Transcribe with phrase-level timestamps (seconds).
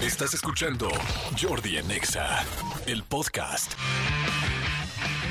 [0.00, 0.90] Estás escuchando
[1.40, 2.44] Jordi Anexa,
[2.86, 3.72] el podcast.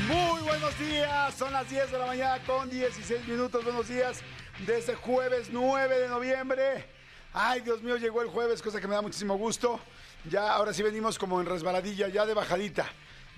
[0.07, 3.63] Muy buenos días, son las 10 de la mañana con 16 minutos.
[3.63, 4.21] Buenos días
[4.65, 6.89] desde jueves 9 de noviembre.
[7.31, 9.79] Ay, Dios mío, llegó el jueves, cosa que me da muchísimo gusto.
[10.27, 12.87] Ya, ahora sí venimos como en resbaladilla, ya de bajadita.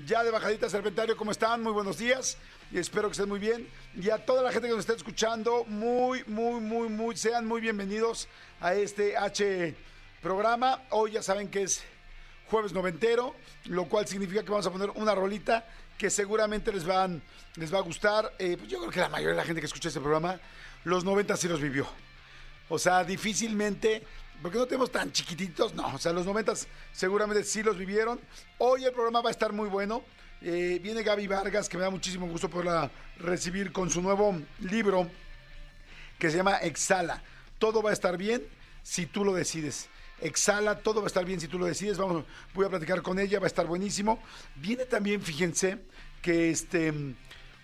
[0.05, 1.62] Ya de bajadita, Serpentario, ¿cómo están?
[1.62, 2.38] Muy buenos días
[2.71, 3.68] y espero que estén muy bien.
[3.96, 7.59] Y a toda la gente que nos está escuchando, muy, muy, muy, muy, sean muy
[7.59, 8.30] bienvenidos
[8.62, 9.75] a este H
[10.21, 10.84] programa.
[10.89, 11.84] Hoy ya saben que es
[12.49, 13.35] jueves noventero,
[13.66, 15.66] lo cual significa que vamos a poner una rolita
[15.98, 16.85] que seguramente les,
[17.55, 18.34] les va a gustar.
[18.39, 20.39] Eh, pues yo creo que la mayoría de la gente que escucha este programa,
[20.84, 21.88] los 90 sí los vivió.
[22.70, 24.03] O sea, difícilmente,
[24.41, 25.88] porque no tenemos tan chiquititos, no.
[25.95, 26.53] O sea, los 90
[26.91, 28.20] seguramente sí los vivieron.
[28.58, 30.03] Hoy el programa va a estar muy bueno.
[30.41, 35.09] Eh, viene Gaby Vargas, que me da muchísimo gusto poderla recibir con su nuevo libro
[36.20, 37.23] que se llama Exhala.
[37.58, 38.45] Todo va a estar bien
[38.84, 39.89] si tú lo decides.
[40.21, 41.98] Exhala, todo va a estar bien si tú lo decides.
[41.98, 44.20] Vamos, voy a platicar con ella, va a estar buenísimo.
[44.55, 45.80] Viene también, fíjense,
[46.22, 46.94] que este,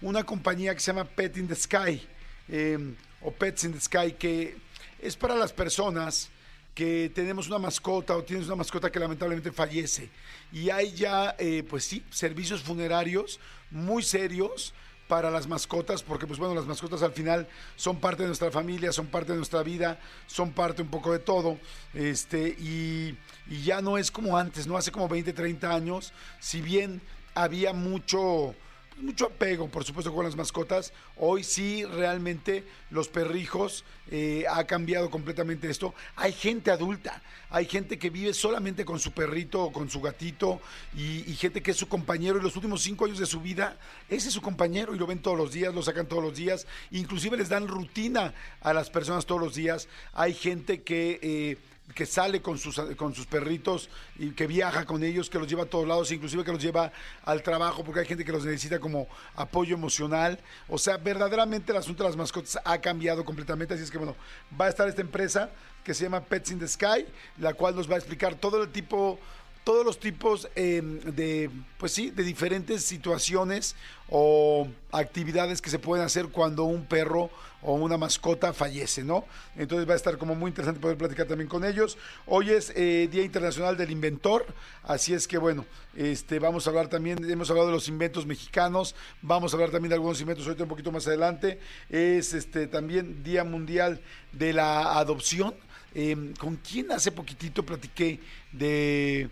[0.02, 2.08] una compañía que se llama Pet in the Sky,
[2.50, 4.58] eh, o Pets in the Sky, que
[5.00, 6.30] es para las personas
[6.74, 10.10] que tenemos una mascota o tienes una mascota que lamentablemente fallece.
[10.52, 14.74] Y hay ya, eh, pues sí, servicios funerarios muy serios
[15.14, 18.92] para las mascotas, porque pues bueno, las mascotas al final son parte de nuestra familia,
[18.92, 21.60] son parte de nuestra vida, son parte un poco de todo,
[21.94, 23.16] este, y,
[23.48, 24.76] y ya no es como antes, ¿no?
[24.76, 27.00] Hace como 20, 30 años, si bien
[27.36, 28.56] había mucho,
[28.98, 30.94] mucho apego, por supuesto, con las mascotas.
[31.18, 35.94] Hoy sí, realmente los perrijos eh, ha cambiado completamente esto.
[36.16, 40.62] Hay gente adulta, hay gente que vive solamente con su perrito o con su gatito
[40.96, 42.38] y, gente que es su compañero.
[42.38, 43.78] Y los últimos cinco años de su vida,
[44.10, 46.68] ese es su compañero y lo ven todos los días, lo sacan todos los días.
[46.92, 49.88] Inclusive les dan rutina a las personas todos los días.
[50.14, 51.20] Hay gente que...
[51.22, 51.58] Eh,
[51.94, 55.64] que sale con sus, con sus perritos y que viaja con ellos, que los lleva
[55.64, 56.92] a todos lados, inclusive que los lleva
[57.24, 60.40] al trabajo, porque hay gente que los necesita como apoyo emocional.
[60.68, 63.74] O sea, verdaderamente el asunto de las mascotas ha cambiado completamente.
[63.74, 64.16] Así es que, bueno,
[64.60, 65.50] va a estar esta empresa
[65.84, 67.06] que se llama Pets in the Sky,
[67.38, 69.20] la cual nos va a explicar todo el tipo
[69.64, 73.76] todos los tipos eh, de, pues sí, de diferentes situaciones
[74.10, 77.30] o actividades que se pueden hacer cuando un perro
[77.62, 79.26] o una mascota fallece, ¿no?
[79.56, 81.98] Entonces va a estar como muy interesante poder platicar también con ellos.
[82.26, 84.46] Hoy es eh, Día Internacional del Inventor,
[84.84, 88.96] así es que bueno, este, vamos a hablar también, hemos hablado de los inventos mexicanos,
[89.22, 91.60] vamos a hablar también de algunos inventos ahorita un poquito más adelante.
[91.90, 94.02] Es este también Día Mundial
[94.34, 95.54] de la Adopción.
[95.96, 98.20] Eh, ¿Con quién hace poquitito platiqué
[98.52, 99.30] de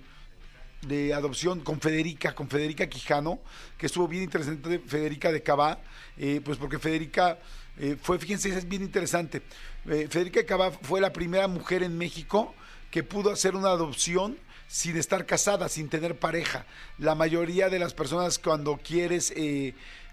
[0.81, 3.40] de adopción con Federica, con Federica Quijano,
[3.78, 5.80] que estuvo bien interesante, Federica de Cabá,
[6.18, 7.40] eh, pues porque Federica
[7.78, 9.42] eh, fue, fíjense, es bien interesante.
[9.88, 12.53] Eh, Federica de Cabá fue la primera mujer en México
[12.90, 14.38] que pudo hacer una adopción
[14.68, 16.66] sin estar casada, sin tener pareja.
[16.98, 19.34] La mayoría de las personas cuando quieres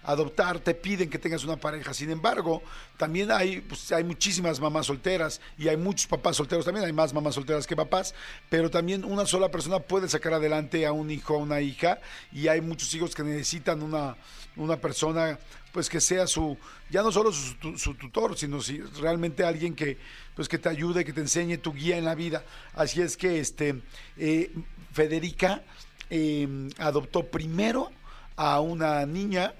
[0.03, 1.93] adoptar te piden que tengas una pareja.
[1.93, 2.61] Sin embargo,
[2.97, 7.13] también hay, pues, hay muchísimas mamás solteras y hay muchos papás solteros también, hay más
[7.13, 8.13] mamás solteras que papás,
[8.49, 11.99] pero también una sola persona puede sacar adelante a un hijo, a una hija
[12.31, 14.15] y hay muchos hijos que necesitan una,
[14.55, 15.37] una persona
[15.71, 16.57] pues que sea su,
[16.89, 19.99] ya no solo su, tu- su tutor, sino si realmente alguien que,
[20.35, 22.43] pues que te ayude, que te enseñe tu guía en la vida.
[22.73, 23.75] Así es que este
[24.17, 24.51] eh,
[24.91, 25.61] Federica
[26.09, 27.91] eh, adoptó primero
[28.35, 29.53] a una niña,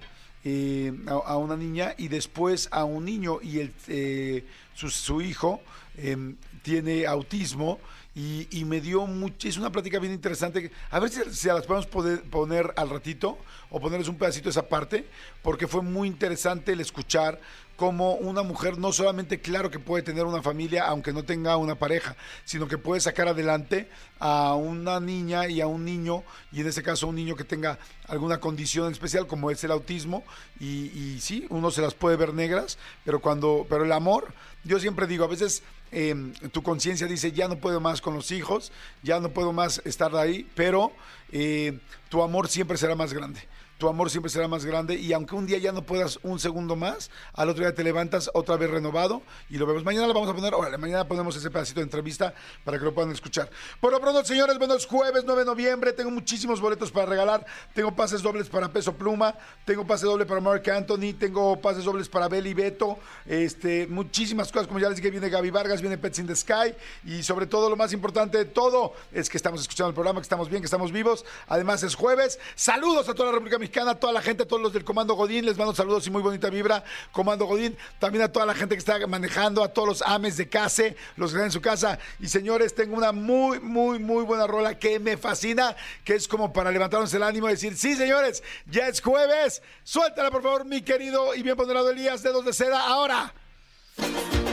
[0.43, 5.21] eh, a, a una niña y después a un niño y el, eh, su, su
[5.21, 5.61] hijo
[5.97, 7.79] eh, tiene autismo
[8.15, 10.71] y, y me dio mucho, es una plática bien interesante.
[10.89, 11.87] A ver si, si las podemos
[12.29, 13.37] poner al ratito
[13.69, 15.07] o ponerles un pedacito de esa parte,
[15.41, 17.39] porque fue muy interesante el escuchar
[17.79, 21.75] cómo una mujer no solamente, claro que puede tener una familia, aunque no tenga una
[21.75, 23.87] pareja, sino que puede sacar adelante
[24.19, 27.79] a una niña y a un niño, y en este caso un niño que tenga
[28.09, 30.25] alguna condición especial, como es el autismo,
[30.59, 34.33] y, sí, uno se las puede ver negras, pero cuando, pero el amor,
[34.65, 35.63] yo siempre digo, a veces
[35.93, 38.73] eh, tu conciencia dice, ya no puedo más con los hijos,
[39.03, 40.91] ya no puedo más estar ahí, pero
[41.31, 41.79] eh,
[42.09, 43.39] tu amor siempre será más grande.
[43.79, 46.75] Tu amor siempre será más grande y aunque un día ya no puedas un segundo
[46.75, 49.85] más, al otro día te levantas otra vez renovado y lo vemos.
[49.85, 52.33] Mañana lo vamos a poner, órale, mañana ponemos ese pedacito de entrevista
[52.65, 53.49] para que lo puedan escuchar.
[53.79, 57.45] Por lo pronto, señores, bueno, es jueves 9 de noviembre, tengo muchísimos boletos para regalar,
[57.73, 59.33] tengo pases dobles para Peso Pluma,
[59.63, 64.67] tengo pase doble para Mark Anthony, tengo pases dobles para Beli Beto, este, muchísimas cosas,
[64.67, 66.75] como ya les dije, viene Gaby Vargas, viene Pets in the Sky
[67.05, 70.23] y sobre todo lo más importante de todo es que estamos escuchando el programa, que
[70.23, 71.23] estamos bien, que estamos vivos.
[71.47, 72.39] Además es jueves.
[72.55, 73.68] Saludos a toda la República Mexicana.
[73.77, 76.21] A toda la gente, a todos los del Comando Godín, les mando saludos y muy
[76.21, 80.01] bonita vibra, Comando Godín, también a toda la gente que está manejando, a todos los
[80.01, 80.83] ames de casa,
[81.15, 81.99] los que están en su casa.
[82.19, 86.51] Y señores, tengo una muy, muy, muy buena rola que me fascina, que es como
[86.51, 89.61] para levantarnos el ánimo y decir, sí, señores, ya es jueves.
[89.83, 93.33] Suéltala, por favor, mi querido y bien ponderado Elías, dedos de seda, ahora.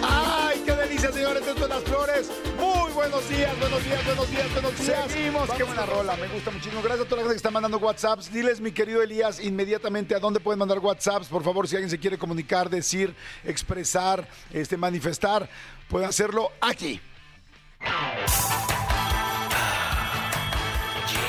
[0.03, 0.76] ¡Ay, qué
[1.13, 1.47] señores!
[1.47, 2.31] Esto es Las Flores.
[2.59, 5.13] Muy buenos días, buenos días, buenos días, buenos días.
[5.13, 6.83] Seguimos, qué buena rola, me gusta muchísimo.
[6.83, 8.33] Gracias a toda la gente que está mandando WhatsApps.
[8.33, 11.29] Diles, mi querido Elías, inmediatamente a dónde pueden mandar WhatsApps.
[11.29, 13.15] Por favor, si alguien se quiere comunicar, decir,
[13.45, 15.49] expresar, este, manifestar,
[15.89, 17.01] puede hacerlo aquí.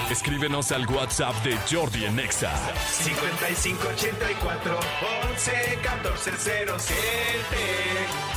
[0.09, 2.51] Escríbenos al WhatsApp de Jordi en Exa.
[3.03, 4.79] 5584
[5.31, 8.36] 11 14 07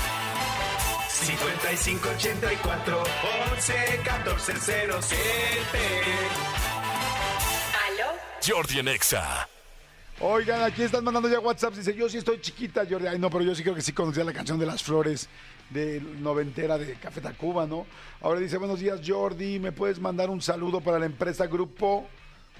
[1.20, 3.02] 5584
[3.52, 3.74] 11
[4.04, 5.18] 14 07
[7.86, 8.06] ¿Aló?
[8.46, 9.48] Jordi en Exa.
[10.20, 11.74] Oigan, aquí están mandando ya WhatsApp.
[11.74, 13.06] Dice, yo sí estoy chiquita, Jordi.
[13.06, 15.28] Ay, no, pero yo sí creo que sí conocía la canción de las flores
[15.70, 17.86] de noventera de Café Tacuba, ¿no?
[18.20, 19.58] Ahora dice, buenos días, Jordi.
[19.58, 22.06] ¿Me puedes mandar un saludo para la empresa Grupo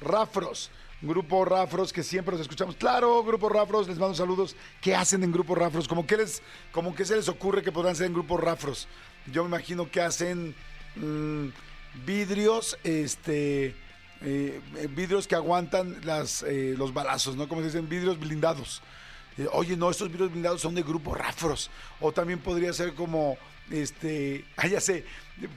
[0.01, 0.71] Rafros?
[1.02, 2.76] Grupo Rafros, que siempre los escuchamos.
[2.76, 4.55] Claro, Grupo Rafros, les mando saludos.
[4.81, 5.88] ¿Qué hacen en Grupo Rafros?
[5.88, 6.43] ¿Cómo que, les,
[6.73, 8.87] como que se les ocurre que podrán hacer en Grupo Rafros?
[9.32, 10.55] Yo me imagino que hacen
[10.97, 11.47] mm,
[12.05, 13.75] vidrios, este...
[14.23, 14.61] eh,
[14.91, 17.49] vidrios que aguantan las, eh, los balazos, ¿no?
[17.49, 18.82] Como se dicen, vidrios blindados.
[19.38, 21.70] Eh, Oye, no, estos vidrios blindados son de grupo Rafros.
[22.00, 23.38] O también podría ser como,
[23.70, 25.05] este, ah, ya sé,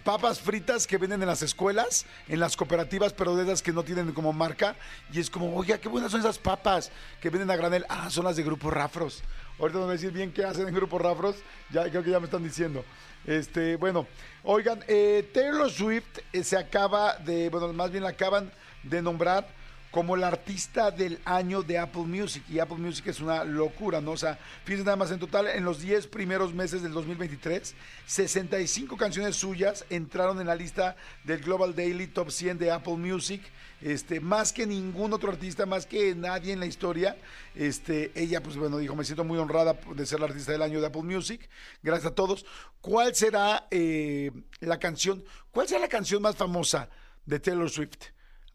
[0.03, 3.83] papas fritas que venden en las escuelas, en las cooperativas, pero de esas que no
[3.83, 4.75] tienen como marca.
[5.11, 7.85] Y es como, oiga, qué buenas son esas papas que venden a granel.
[7.89, 9.23] Ah, son las de grupo Rafros.
[9.59, 11.35] Ahorita no me decir bien qué hacen en grupo Rafros.
[11.71, 12.83] Ya creo que ya me están diciendo.
[13.25, 14.07] Este, bueno,
[14.43, 18.51] oigan, eh, Taylor Swift eh, se acaba de, bueno, más bien la acaban
[18.83, 19.47] de nombrar
[19.93, 22.43] como la artista del año de Apple Music.
[22.49, 24.13] Y Apple Music es una locura, ¿no?
[24.13, 27.75] O sea, fíjense nada más, en total, en los 10 primeros meses del 2023,
[28.07, 33.43] 65 canciones suyas entraron en la lista del Global Daily Top 100 de Apple Music.
[33.81, 37.15] Este, más que ningún otro artista, más que nadie en la historia.
[37.53, 40.81] Este, ella, pues bueno, dijo, me siento muy honrada de ser la artista del año
[40.81, 41.47] de Apple Music.
[41.83, 42.47] Gracias a todos.
[42.81, 45.23] ¿Cuál será eh, la canción?
[45.51, 46.89] ¿Cuál será la canción más famosa
[47.27, 48.05] de Taylor Swift?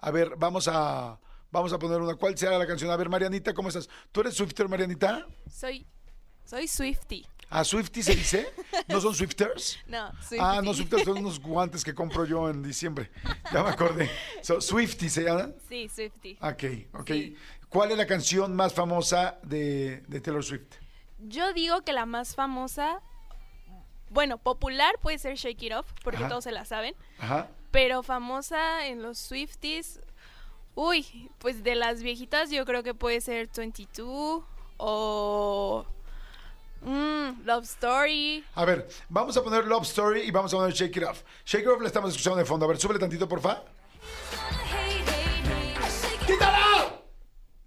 [0.01, 1.19] A ver, vamos a,
[1.51, 2.15] vamos a poner una.
[2.15, 2.91] ¿Cuál será la canción?
[2.91, 3.89] A ver, Marianita, ¿cómo estás?
[4.13, 5.27] ¿Tú eres Swifter, Marianita?
[5.51, 5.87] Soy,
[6.45, 7.27] soy Swifty.
[7.51, 8.53] ¿A Swifty se dice?
[8.89, 9.79] ¿No son Swifters?
[9.87, 10.37] No, Swifty.
[10.39, 13.11] Ah, no, Swifters son unos guantes que compro yo en diciembre.
[13.51, 14.11] Ya me acordé.
[14.43, 15.55] So, Swifty se llaman.
[15.67, 16.37] Sí, Swifty.
[16.43, 17.11] Ok, ok.
[17.11, 17.37] Sí.
[17.71, 20.75] ¿Cuál es la canción más famosa de, de Taylor Swift?
[21.21, 23.01] Yo digo que la más famosa,
[24.11, 26.29] bueno, popular puede ser Shake It Off, porque Ajá.
[26.29, 26.95] todos se la saben.
[27.19, 27.49] Ajá.
[27.71, 30.01] Pero famosa en los Swifties,
[30.79, 34.45] uy, pues de las viejitas yo creo que puede ser 22
[34.77, 35.85] o
[36.83, 38.45] mm, Love Story.
[38.55, 41.23] A ver, vamos a poner Love Story y vamos a poner Shake It Off.
[41.45, 42.65] Shake It Off la estamos escuchando de fondo.
[42.65, 43.65] A ver, súbele tantito, porfa.
[46.25, 47.03] ¡Quítala!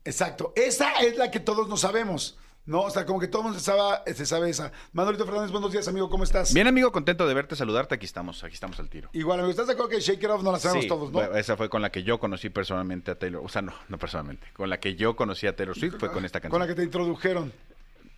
[0.06, 0.54] Exacto.
[0.56, 2.38] Esa es la que todos no sabemos.
[2.66, 2.82] ¿No?
[2.84, 4.72] O sea, como que todo el mundo se sabe, se sabe esa.
[4.94, 6.10] Manolito Fernández, buenos días, amigo.
[6.10, 6.54] ¿Cómo estás?
[6.54, 7.96] Bien, amigo, contento de verte, saludarte.
[7.96, 9.10] Aquí estamos, aquí estamos al tiro.
[9.14, 9.50] Igual, amigo.
[9.52, 11.22] ¿Estás de acuerdo que Shake It Off no la sabemos Sí, todos, no?
[11.36, 13.42] esa fue con la que yo conocí personalmente a Taylor.
[13.44, 14.48] O sea, no, no personalmente.
[14.54, 16.52] Con la que yo conocí a Taylor Swift fue con esta canción.
[16.52, 17.52] Con la que te introdujeron.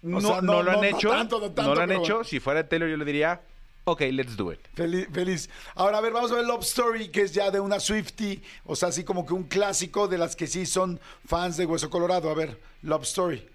[0.02, 1.10] no, sea, no no, lo han hecho.
[1.10, 2.24] tanto, no lo han pero- hecho.
[2.26, 3.42] Si fuera Taylor, yo le diría,
[3.86, 4.60] ok, let's do it.
[4.76, 5.50] Feliz, feliz.
[5.76, 8.44] Ahora, a ver, vamos a ver Love Story, que es ya de una Swifty.
[8.66, 11.90] O sea, así como que un clásico de las que sí son fans de Hueso
[11.90, 12.30] Colorado.
[12.30, 13.48] A ver, Love Story.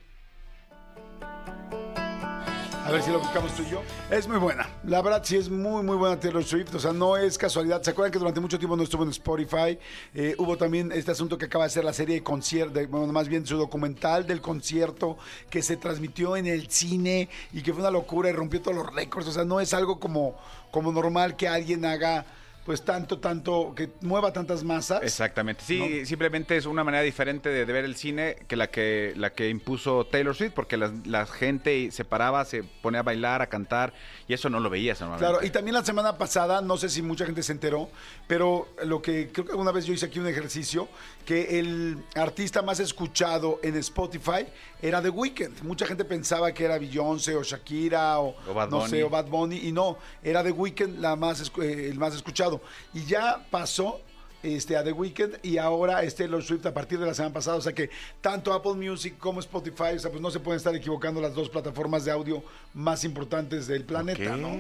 [2.88, 3.83] A ver si lo buscamos tú y yo.
[4.11, 4.66] Es muy buena.
[4.85, 6.75] La verdad, sí es muy, muy buena Taylor Swift.
[6.75, 7.83] O sea, no es casualidad.
[7.83, 9.78] ¿Se acuerdan que durante mucho tiempo no estuvo en Spotify?
[10.14, 13.28] Eh, hubo también este asunto que acaba de ser la serie de concierto, bueno, más
[13.28, 15.18] bien su documental del concierto
[15.50, 18.95] que se transmitió en el cine y que fue una locura y rompió todos los
[18.95, 19.28] récords.
[19.28, 20.37] O sea, no es algo como,
[20.71, 22.25] como normal que alguien haga
[22.68, 25.02] pues tanto, tanto, que mueva tantas masas.
[25.02, 25.62] Exactamente.
[25.64, 26.04] Sí, No.
[26.06, 29.48] simplemente es una manera diferente de, de ver el cine que la que la que
[29.48, 33.94] impuso Taylor Swift, porque la, la gente se paraba, se ponía a bailar, a cantar,
[34.28, 35.32] y eso no lo veías normalmente.
[35.32, 37.88] Claro, y también la semana pasada, no sé si mucha gente se enteró,
[38.26, 40.88] pero lo que creo que alguna vez yo hice aquí un ejercicio,
[41.28, 44.47] que el artista más escuchado en Spotify
[44.80, 45.62] era The Weeknd.
[45.62, 48.88] Mucha gente pensaba que era Beyoncé o Shakira o, no Bunny.
[48.88, 52.62] sé, o Bad Bunny, y no, era The Weeknd la más, eh, el más escuchado.
[52.94, 54.00] Y ya pasó
[54.42, 57.58] este, a The Weeknd y ahora es Taylor Swift a partir de la semana pasada.
[57.58, 57.90] O sea que
[58.23, 61.50] tanto Apple Music como Spotify, o sea, pues no se pueden estar equivocando las dos
[61.50, 62.42] plataformas de audio
[62.73, 64.35] más importantes del planeta.
[64.35, 64.56] ¿no?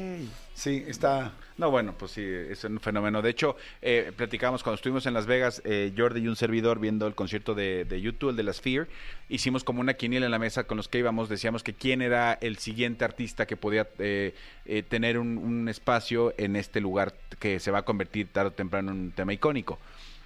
[0.58, 1.30] Sí, está.
[1.56, 3.22] No, bueno, pues sí, es un fenómeno.
[3.22, 7.06] De hecho, eh, platicamos cuando estuvimos en Las Vegas, eh, Jordi y un servidor viendo
[7.06, 8.88] el concierto de, de YouTube, el de la Sphere,
[9.28, 12.32] hicimos como una quiniela en la mesa con los que íbamos, decíamos que quién era
[12.40, 14.34] el siguiente artista que podía eh,
[14.66, 18.52] eh, tener un, un espacio en este lugar que se va a convertir tarde o
[18.52, 19.78] temprano en un tema icónico.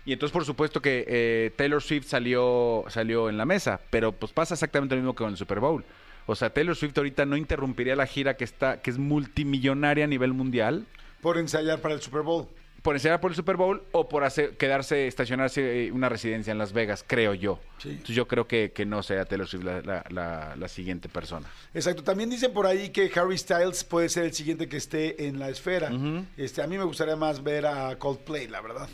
[0.05, 4.33] Y entonces, por supuesto que eh, Taylor Swift salió, salió en la mesa, pero pues
[4.33, 5.85] pasa exactamente lo mismo que con el Super Bowl.
[6.27, 10.09] O sea, Taylor Swift ahorita no interrumpiría la gira que está, que es multimillonaria a
[10.09, 10.87] nivel mundial,
[11.21, 12.47] Por ensayar para el Super Bowl.
[12.83, 16.59] por enseñar por el Super Bowl o por hacer, quedarse, estacionarse eh, una residencia en
[16.59, 17.61] Las Vegas, creo yo.
[17.79, 17.91] Sí.
[17.91, 21.47] Entonces yo creo que, que no sea Taylor Swift la, la- la- la siguiente persona.
[21.75, 22.03] Exacto.
[22.03, 25.49] También dicen por ahí que Harry Styles puede ser el siguiente que esté en la
[25.49, 25.91] esfera.
[26.37, 28.89] este, a mí me gustaría más ver a Coldplay, la verdad.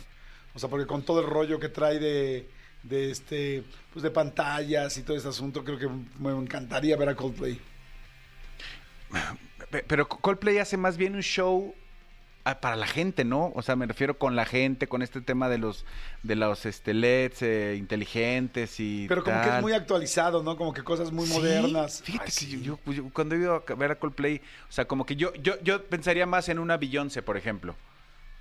[0.53, 2.47] O sea, porque con todo el rollo que trae de,
[2.83, 7.15] de este, pues de pantallas y todo este asunto, creo que me encantaría ver a
[7.15, 7.59] Coldplay.
[9.71, 11.75] Pe- Pero Coldplay hace más bien un show
[12.45, 13.51] ah, para la gente, ¿no?
[13.55, 15.85] O sea, me refiero con la gente, con este tema de los
[16.23, 20.57] de los este, LEDs eh, inteligentes y Pero como que es muy actualizado, ¿no?
[20.57, 22.01] Como que cosas muy Sí, Modernas.
[22.03, 22.61] Fíjate Ay, que sí.
[22.61, 25.59] yo- yo cuando he ido a ver a Coldplay, o sea, como que yo yo
[25.61, 27.75] yo pensaría más en una Beyoncé, por ejemplo.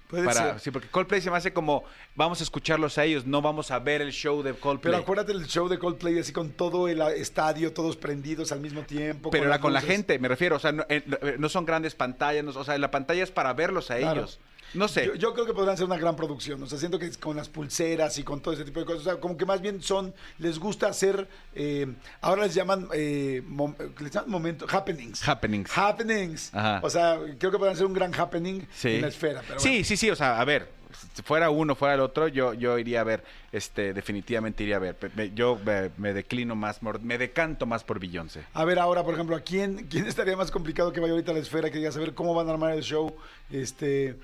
[0.09, 0.61] Puede Para, ser.
[0.61, 1.85] sí, porque Coldplay se me hace como
[2.15, 4.91] vamos a escucharlos a ellos, no vamos a ver el show de Coldplay.
[4.93, 8.83] Pero acuérdate del show de Coldplay así con todo el estadio, todos prendidos al mismo
[8.83, 9.29] tiempo.
[9.31, 11.03] Pero era las con la gente, me refiero, o sea, no, eh,
[11.39, 14.21] no son grandes pantallas, no- o sea, la pantalla es para verlos a Claro.
[14.21, 14.41] ellos.
[14.75, 15.07] No sé.
[15.07, 16.63] Yo, yo creo que podrán ser una gran producción.
[16.63, 19.01] O sea, siento que con las pulseras y con todo ese tipo de cosas.
[19.01, 21.87] O sea, como que más bien son, les gusta hacer, eh,
[22.21, 25.27] ahora les llaman, eh, mom- les llaman momentos, happenings.
[25.29, 25.71] Happenings.
[25.77, 26.55] Happenings.
[26.55, 26.81] Ajá.
[26.83, 28.97] O sea, creo que podrán ser un gran happening Sí.
[28.97, 29.43] en la esfera.
[29.47, 29.85] Pero sí, bueno.
[29.85, 30.77] sí, sí, o sea, a ver,
[31.15, 33.23] si fuera uno, fuera el otro, yo, yo iría a ver,
[33.53, 34.97] este, definitivamente iría a ver.
[35.15, 38.43] Me- yo me, me declino más, me decanto más por Beyoncé.
[38.53, 41.35] A ver ahora, por ejemplo, ¿a quién, quién estaría más complicado que vaya ahorita a
[41.35, 41.71] la esfera?
[41.71, 43.15] Que diga, a ver cómo van a armar el show.
[43.51, 44.17] Este,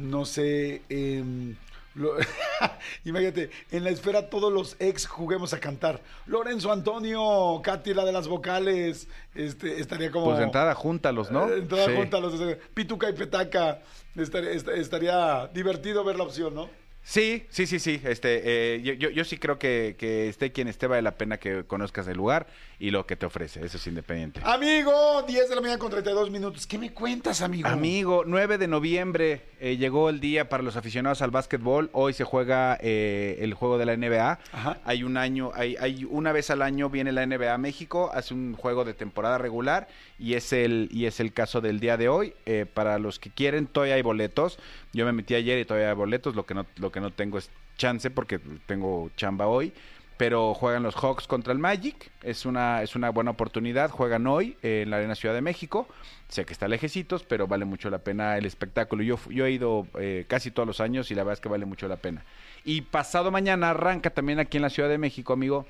[0.00, 0.82] no sé.
[0.88, 1.54] em,
[1.94, 2.14] lo-
[3.04, 6.00] imagínate, en la esfera todos los ex juguemos a cantar.
[6.26, 9.08] Lorenzo Antonio, Katy, la de las vocales.
[9.34, 10.26] Este, estaría como.
[10.26, 11.48] Pues entrada, júntalos, ¿no?
[11.48, 11.96] Eh, entrada Sí.
[11.96, 12.34] júntalos,
[12.74, 13.80] Pituca y Petaca.
[14.16, 16.68] Estaría, est- estaría divertido ver la opción, ¿no?
[17.10, 18.00] Sí, sí, sí, sí.
[18.04, 21.38] Este, eh, yo, yo, yo sí creo que, que esté quien esté, vale la pena
[21.38, 22.46] que conozcas el lugar
[22.78, 23.66] y lo que te ofrece.
[23.66, 24.40] Eso es independiente.
[24.44, 26.68] Amigo, 10 de la mañana con 32 minutos.
[26.68, 27.66] ¿Qué me cuentas, amigo?
[27.66, 31.90] Amigo, 9 de noviembre eh, llegó el día para los aficionados al básquetbol.
[31.94, 34.38] Hoy se juega eh, el juego de la NBA.
[34.52, 34.78] Ajá.
[34.84, 38.34] Hay un año, hay, hay una vez al año viene la NBA a México, hace
[38.34, 39.88] un juego de temporada regular
[40.20, 42.34] y es el y es el caso del día de hoy.
[42.44, 44.58] Eh, para los que quieren, todavía hay boletos.
[44.92, 46.36] Yo me metí ayer y todavía hay boletos.
[46.36, 49.72] Lo que no lo que no tengo es chance porque tengo chamba hoy.
[50.18, 52.10] Pero juegan los Hawks contra el Magic.
[52.22, 53.90] Es una, es una buena oportunidad.
[53.90, 55.88] Juegan hoy eh, en la Arena Ciudad de México.
[56.28, 59.02] Sé que está lejecitos, pero vale mucho la pena el espectáculo.
[59.02, 61.64] Yo, yo he ido eh, casi todos los años y la verdad es que vale
[61.64, 62.22] mucho la pena.
[62.66, 65.64] Y pasado mañana arranca también aquí en la Ciudad de México, amigo,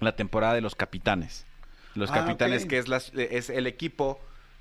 [0.00, 1.44] la temporada de los capitanes.
[1.94, 4.20] Los Ah, capitanes, que es, las- es el equipo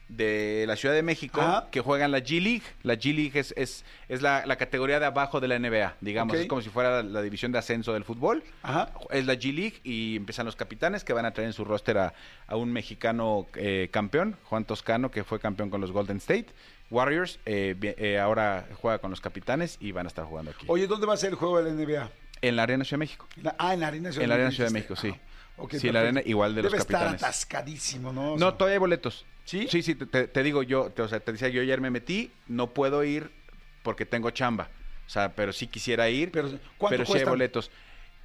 [0.09, 1.67] de la Ciudad de México Ajá.
[1.71, 2.61] que juegan la G League.
[2.83, 6.35] La G League es, es, es la, la categoría de abajo de la NBA, digamos.
[6.37, 8.43] Es como si fuera la, la división de ascenso del fútbol.
[8.61, 8.91] Ajá.
[9.11, 11.97] Es la G League y empiezan los capitanes que van a traer en su roster
[11.97, 12.13] a,
[12.47, 16.47] a un mexicano eh, campeón, Juan Toscano, que fue campeón con los Golden State
[16.91, 17.39] Warriors.
[17.45, 20.65] eh, eh, ahora juega con los capitanes y van a estar jugando aquí.
[20.69, 22.11] Oye, ¿dónde va a ser el juego de la NBA?
[22.41, 23.27] En la Arena Ciudad de México.
[23.41, 24.51] La- ah, en la Arena Ciudad En la Arena.
[24.51, 24.73] Ciudad de.
[24.73, 25.15] México, sí.
[25.57, 25.93] Ok, Sí, perfecto.
[25.93, 27.13] la arena igual de los Debe capitanes.
[27.15, 28.33] estar atascadísimo, ¿no?
[28.33, 29.25] O No, todavía hay boletos.
[29.45, 29.67] ¿Sí?
[29.69, 32.31] Sí, sí, te, te digo yo, te, o sea, te decía, yo ayer me metí,
[32.47, 33.29] no puedo ir
[33.83, 34.69] porque tengo chamba.
[35.05, 37.69] O sea, pero sí quisiera ir, Pero, pero, ¿cuánto sí hay boletos.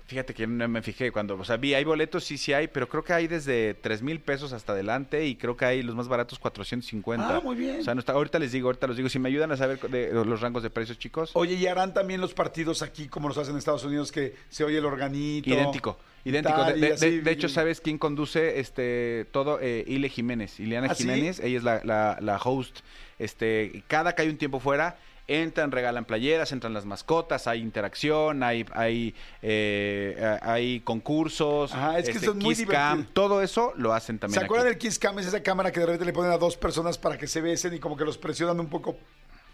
[0.07, 2.89] Fíjate que no me fijé cuando, o sea, vi, hay boletos, sí, sí hay, pero
[2.89, 6.09] creo que hay desde 3 mil pesos hasta adelante y creo que hay los más
[6.09, 7.37] baratos 450.
[7.37, 7.81] Ah, muy bien.
[7.81, 9.79] O sea, no está, ahorita les digo, ahorita los digo, si me ayudan a saber
[9.81, 11.33] de los rangos de precios, chicos.
[11.35, 14.65] Oye, ¿y harán también los partidos aquí como los hacen en Estados Unidos que se
[14.65, 15.51] oye el organito?
[15.51, 16.65] Idéntico, idéntico.
[16.65, 19.59] De, y de- así, de- de hecho, ¿sabes quién conduce este todo?
[19.61, 21.05] Eh, Ile Jiménez, Ileana ¿Ah, sí?
[21.05, 22.81] Jiménez, ella es la, la- la host.
[23.19, 24.97] Este, cada que hay un tiempo fuera,
[25.27, 32.07] entran, regalan playeras, entran las mascotas, hay interacción, hay, hay, eh, hay concursos, Ajá, es
[32.07, 34.75] que este, son muy Cam, todo eso lo hacen también ¿Se acuerdan aquí.
[34.75, 35.19] del Kiss Cam?
[35.19, 37.75] Es esa cámara que de repente le ponen a dos personas para que se besen
[37.75, 38.97] y como que los presionan un poco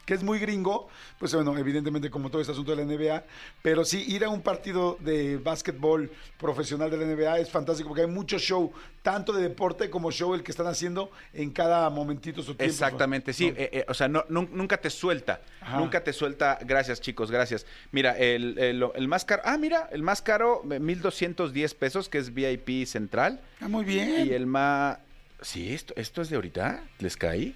[0.07, 3.25] que es muy gringo, pues bueno, evidentemente como todo este asunto de la NBA,
[3.63, 8.03] pero sí ir a un partido de básquetbol profesional de la NBA es fantástico porque
[8.03, 12.43] hay mucho show, tanto de deporte como show el que están haciendo en cada momentito
[12.43, 12.65] su tiempo.
[12.65, 13.51] Exactamente, sí.
[13.51, 13.57] ¿no?
[13.57, 15.41] eh, eh, o sea, no, nun- nunca te suelta.
[15.61, 15.79] Ajá.
[15.81, 16.59] Nunca te suelta.
[16.63, 17.65] Gracias, chicos, gracias.
[17.93, 19.43] Mira, el, el- el más caro.
[19.45, 23.41] Ah, mira, el más caro, eh, 1210 pesos, que es VIP central.
[23.61, 24.27] Ah, muy bien.
[24.27, 24.99] Y el más.
[25.41, 26.83] Sí, esto, esto es de ahorita.
[26.99, 27.55] ¿Les caí?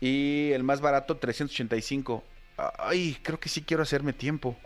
[0.00, 2.24] Y el más barato, 385.
[2.78, 4.56] Ay, creo que sí quiero hacerme tiempo.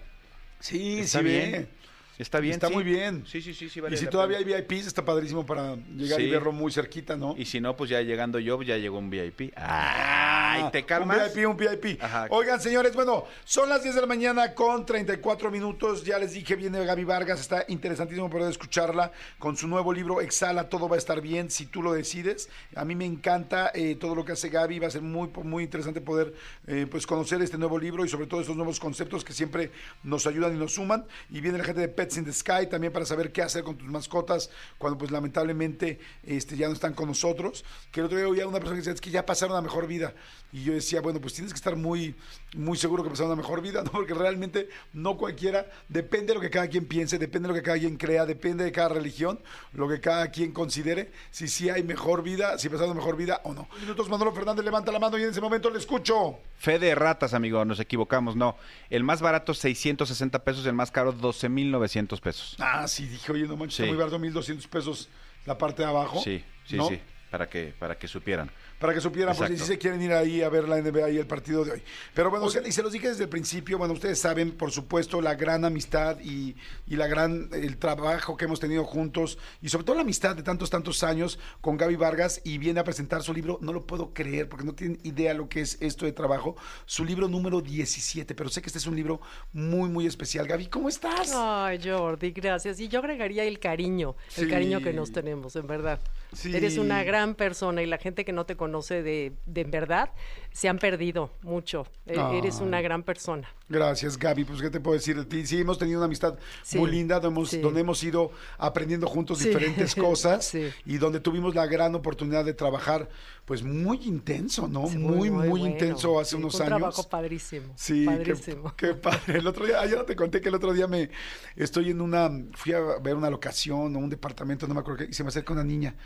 [0.61, 1.69] Sí, Está sí, bien.
[2.19, 2.55] Está bien.
[2.55, 2.75] Está sí.
[2.75, 3.25] muy bien.
[3.27, 3.81] Sí, sí, sí, sí.
[3.81, 4.57] vale y si todavía pena.
[4.57, 6.31] hay VIPs, está padrísimo para llegar y Sí.
[6.31, 7.35] verlo muy cerquita, ¿no?
[7.37, 9.53] Y si no, pues ya llegando yo, ya llegó un VIP.
[9.57, 11.29] Ay, ¿te calmas?
[11.31, 12.03] Un VIP, un VIP.
[12.03, 12.27] Ajá.
[12.31, 16.05] Oigan, señores, bueno, son las 10 de la mañana con 34 minutos.
[16.05, 20.69] Ya les dije, viene Gaby Vargas, está interesantísimo poder escucharla con su nuevo libro, Exhala,
[20.69, 22.49] todo va a estar bien si tú lo decides.
[22.77, 25.65] A mí me encanta eh, todo lo que hace Gaby, va a ser muy, muy
[25.65, 26.35] interesante poder
[26.67, 29.71] eh, pues conocer este nuevo libro y sobre todo estos nuevos conceptos que siempre
[30.03, 31.07] nos ayudan y nos suman.
[31.31, 33.77] Y viene la gente de Pets in the Sky también para saber qué hacer con
[33.77, 37.65] tus mascotas cuando pues lamentablemente este, ya no están con nosotros.
[37.91, 39.87] Que el otro día oía una persona que decía, es que ya pasaron a mejor
[39.87, 40.13] vida.
[40.53, 42.15] Y yo decía, bueno, pues tienes que estar muy,
[42.55, 43.91] muy seguro que pasaron a mejor vida, ¿no?
[43.91, 47.65] Porque realmente no cualquiera, depende de lo que cada quien piense, depende de lo que
[47.65, 49.41] cada quien crea, depende de cada religión,
[49.73, 53.41] lo que cada quien considere, si sí hay mejor vida, si pasaron a mejor vida
[53.45, 53.67] o no.
[53.81, 56.39] Minutos, Manolo Fernández levanta la mano y en ese momento le escucho.
[56.59, 58.57] Fe de ratas, amigo, nos equivocamos, no.
[58.91, 62.57] El más barato, 660 pesos, el más caro, 12,900 pesos.
[62.59, 63.83] Ah, sí, dije, oye, no manches, Sí.
[63.83, 65.09] está muy barato, 1.200 pesos
[65.47, 66.21] la parte de abajo.
[66.23, 66.89] Sí, sí, ¿no?
[66.89, 68.51] sí, para que, para que supieran.
[68.85, 71.27] Para que supieran, pues si se quieren ir ahí a ver la NBA y el
[71.27, 71.83] partido de hoy.
[72.13, 75.37] Pero bueno, y se los dije desde el principio, bueno, ustedes saben, por supuesto, la
[75.37, 76.55] gran amistad y,
[76.87, 80.43] y la gran, el trabajo que hemos tenido juntos y sobre todo la amistad de
[80.43, 84.13] tantos, tantos años con Gaby Vargas y viene a presentar su libro, no lo puedo
[84.13, 88.35] creer porque no tienen idea lo que es esto de trabajo, su libro número 17,
[88.35, 89.19] pero sé que este es un libro
[89.55, 90.47] muy, muy especial.
[90.47, 91.33] Gaby, ¿cómo estás?
[91.35, 92.79] Ay, Jordi, gracias.
[92.81, 94.51] Y yo agregaría el cariño, el Sí.
[94.51, 96.01] cariño que nos tenemos, en verdad.
[96.45, 100.11] Eres una gran persona y la gente que no te conoce de, de verdad
[100.55, 101.85] se han perdido mucho.
[102.07, 103.49] E- Eres una gran persona.
[103.69, 104.45] Gracias, Gaby.
[104.45, 105.45] Pues, ¿qué te puedo decir de ti?
[105.49, 107.59] Sí, hemos tenido una amistad Sí, muy linda, donde hemos, sí.
[107.59, 109.49] donde hemos ido aprendiendo juntos Sí.
[109.49, 110.71] diferentes cosas Sí.
[110.87, 113.09] y donde tuvimos la gran oportunidad de trabajar,
[113.45, 114.83] pues muy intenso, ¿no?
[114.83, 115.67] Muy, muy, bueno.
[115.67, 116.71] intenso hace unos años.
[116.75, 117.73] Un trabajo padrísimo.
[117.75, 118.73] Sí, padrísimo.
[118.77, 119.39] qué padre.
[119.39, 121.11] El otro día, ayer te conté que el otro día me
[121.57, 125.11] estoy en una, fui a ver una locación o un departamento, no me acuerdo qué,
[125.11, 125.97] y se me acerca una niña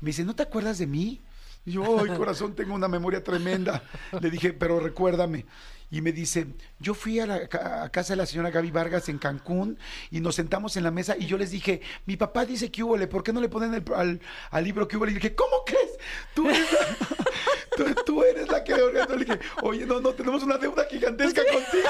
[0.00, 1.20] y me dice, ¿no te acuerdas de mí?
[1.64, 3.82] Y yo, ay, corazón, tengo una memoria tremenda.
[4.20, 5.44] Le dije, pero recuérdame.
[5.90, 6.46] Y me dice,
[6.78, 7.36] yo fui a la
[7.84, 9.78] a casa de la señora Gaby Vargas en Cancún
[10.10, 12.98] y nos sentamos en la mesa y yo les dije, mi papá dice que hubo,
[13.08, 15.06] ¿por qué no le ponen el- al, al libro que hubo?
[15.06, 15.92] Y dije, ¿cómo crees?
[16.34, 16.96] Tú eres la,
[17.76, 19.16] tú, tú eres la que organizó.
[19.16, 21.88] Le dije, oye, no, no, tenemos una deuda gigantesca contigo.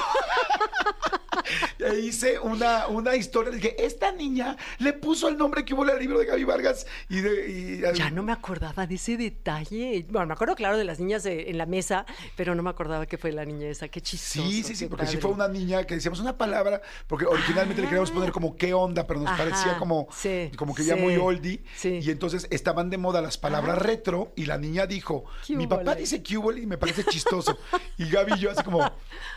[1.92, 3.52] E hice una, una historia.
[3.52, 6.86] Dije, esta niña le puso el nombre que hubo al libro de Gaby Vargas.
[7.08, 10.04] Y, de, y- Ya no me acordaba de ese detalle.
[10.10, 13.06] Bueno, me acuerdo, claro, de las niñas eh, en la mesa, pero no me acordaba
[13.06, 13.88] que fue la niña esa.
[13.88, 14.46] Qué chistoso.
[14.48, 17.88] Sí, sí, sí, porque sí fue una niña que decíamos una palabra, porque originalmente le
[17.88, 21.16] queríamos poner como qué onda, pero nos Ajá, parecía como, sí, como que ya muy
[21.16, 21.62] oldie.
[21.76, 22.00] sí.
[22.02, 25.94] Y entonces estaban de moda las palabras retro y la niña dijo, ¿Qué mi papá
[25.94, 27.58] dice que hubo y me parece chistoso.
[27.98, 28.90] Y Gaby y yo así como,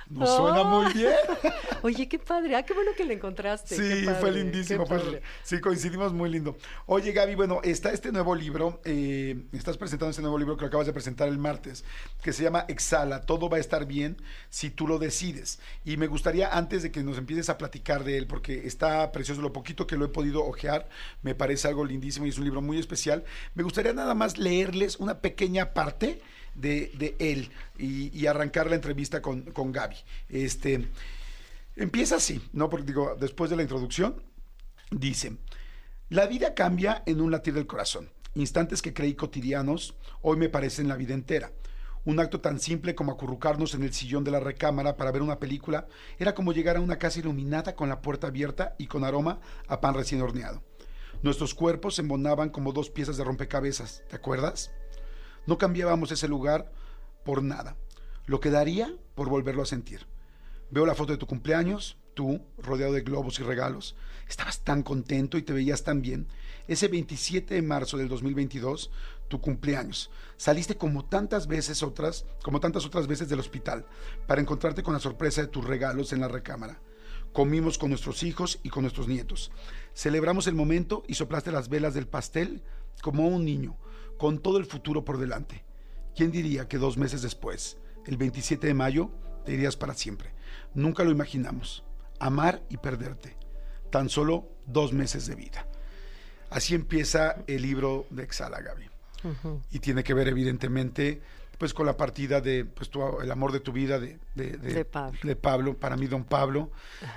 [0.09, 1.13] nos suena muy bien.
[1.81, 2.55] Oye, qué padre.
[2.55, 3.75] Ah, qué bueno que la encontraste.
[3.75, 4.85] Sí, padre, fue lindísimo.
[5.43, 6.57] sí, coincidimos muy lindo.
[6.85, 10.67] Oye, Gaby, bueno, está este nuevo libro, eh, estás presentando este nuevo libro que lo
[10.67, 11.83] acabas de presentar el martes,
[12.21, 14.17] que se llama Exhala, todo va a estar bien
[14.49, 15.59] si tú lo decides.
[15.85, 19.41] Y me gustaría, antes de que nos empieces a platicar de él, porque está precioso,
[19.41, 20.89] lo poquito que lo he podido ojear,
[21.21, 23.23] me parece algo lindísimo y es un libro muy especial,
[23.55, 26.21] me gustaría nada más leerles una pequeña parte
[26.55, 29.97] de, él y, y arrancar la entrevista con, con Gaby.
[30.29, 30.87] Este...
[31.75, 32.69] Empieza así, ¿no?
[32.69, 34.21] Porque digo, después de la introducción,
[34.91, 35.37] dice,
[36.09, 38.09] la vida cambia en un latir del corazón.
[38.35, 41.53] Instantes que creí cotidianos, hoy me parecen la vida entera.
[42.03, 45.39] Un acto tan simple como acurrucarnos en el sillón de la recámara para ver una
[45.39, 45.87] película
[46.19, 49.79] era como llegar a una casa iluminada con la puerta abierta y con aroma a
[49.79, 50.63] pan recién horneado.
[51.21, 54.71] Nuestros cuerpos se embonaban como dos piezas de rompecabezas, ¿te acuerdas?
[55.45, 56.71] No cambiábamos ese lugar
[57.23, 57.75] por nada.
[58.25, 60.05] Lo que daría por volverlo a sentir.
[60.69, 63.95] Veo la foto de tu cumpleaños, tú, rodeado de globos y regalos.
[64.29, 66.27] Estabas tan contento y te veías tan bien.
[66.67, 68.91] Ese 27 de marzo del 2022,
[69.27, 70.09] tu cumpleaños.
[70.37, 73.85] Saliste como tantas veces otras, como tantas otras veces del hospital,
[74.27, 76.79] para encontrarte con la sorpresa de tus regalos en la recámara.
[77.33, 79.51] Comimos con nuestros hijos y con nuestros nietos.
[79.93, 82.61] Celebramos el momento y soplaste las velas del pastel
[83.01, 83.77] como un niño,
[84.21, 85.63] con todo el futuro por delante.
[86.15, 89.09] ¿Quién diría que dos meses después, el 27 de mayo,
[89.45, 90.29] te irías para siempre?
[90.75, 91.83] Nunca lo imaginamos.
[92.19, 93.35] Amar y perderte.
[93.89, 95.65] Tan solo dos meses de vida.
[96.51, 98.89] Así empieza el libro de Exhala, Gaby.
[99.71, 101.19] Y tiene que ver, evidentemente,
[101.57, 104.85] pues con la partida de pues, tu- el amor de tu vida de, de, De
[104.85, 105.19] Pablo.
[105.23, 106.69] de Pablo, para mí don Pablo,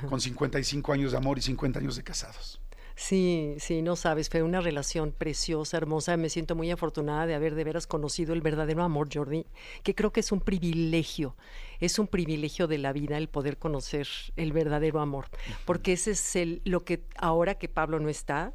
[0.09, 2.63] con 55 años de amor y 50 años de casados.
[2.97, 6.17] Sí, sí, no sabes, fue una relación preciosa, hermosa.
[6.17, 9.47] Me siento muy afortunada de haber de veras conocido el verdadero amor, Jordi,
[9.83, 11.37] que creo que es un privilegio,
[11.81, 15.27] es un privilegio de la vida el poder conocer el verdadero amor,
[15.65, 18.53] porque ese es el, lo que ahora que Pablo no está,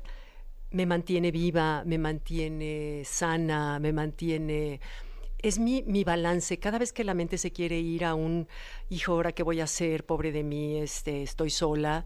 [0.72, 4.80] me mantiene viva, me mantiene sana, me mantiene
[5.42, 6.60] es mi, mi, balance.
[6.60, 8.48] Cada vez que la mente se quiere ir a un
[8.90, 12.06] hijo, ahora qué voy a hacer, pobre de mí, este, estoy sola,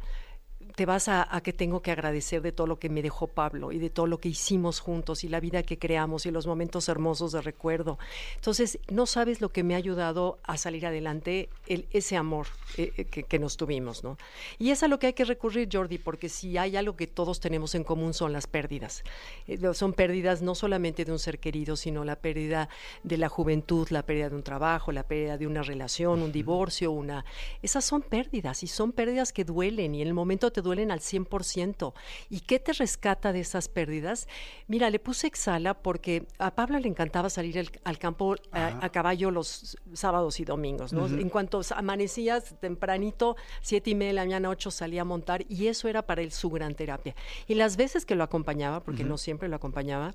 [0.75, 3.79] te vas a, que tengo que agradecer de todo lo que me dejó Pablo y
[3.79, 7.31] de todo lo que hicimos juntos y la vida que creamos y los momentos hermosos
[7.31, 7.99] de recuerdo.
[8.35, 12.91] Entonces, no sabes lo que me ha ayudado a salir adelante el, ese amor eh,
[12.97, 14.17] eh, que, nos tuvimos, ¿no?
[14.57, 17.39] Y es a lo que hay que recurrir, Jordi, porque si hay algo que todos
[17.39, 19.03] tenemos en común son las pérdidas.
[19.47, 22.69] Eh, son pérdidas no solamente de un ser querido, sino la pérdida
[23.03, 26.91] de la juventud, la pérdida de un trabajo, la pérdida de una relación, un divorcio,
[26.91, 27.25] una...
[27.61, 30.99] Esas son pérdidas y son pérdidas que duelen y en el momento te duelen al
[30.99, 31.93] 100%.
[32.29, 34.27] ¿Y qué te rescata de esas pérdidas?
[34.67, 39.77] Mira, le puse Exhala porque a Pablo le encantaba salir al campo a, caballo los
[39.93, 41.07] sábados y domingos, ¿no?
[41.07, 45.67] En cuanto amanecías tempranito, siete y media de la mañana, ocho, salía a montar y
[45.67, 47.15] eso era para él su gran terapia.
[47.47, 50.13] Y las veces que lo acompañaba, porque no siempre lo acompañaba,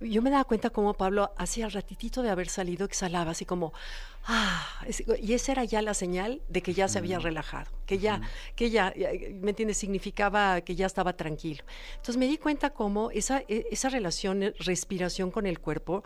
[0.00, 3.72] yo me daba cuenta como Pablo hacía el ratitito de haber salido exhalaba así como
[4.24, 4.84] ah
[5.22, 8.20] y esa era ya la señal de que ya se había relajado que ya
[8.54, 8.92] que ya
[9.40, 11.64] me entiendes significaba que ya estaba tranquilo.
[11.92, 16.04] Entonces me di cuenta cómo esa e, esa relación eh, respiración con el cuerpo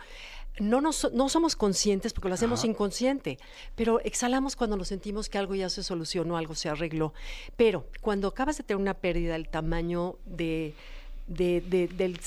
[0.59, 3.39] no, nos, no somos conscientes porque lo hacemos inconsciente,
[3.77, 7.15] pero exhalamos cuando nos sentimos que algo ya se solucionó, algo se arregló.
[7.57, 10.75] Pero cuando acabas de tener una pérdida del tamaño de,
[11.31, 12.19] de, del,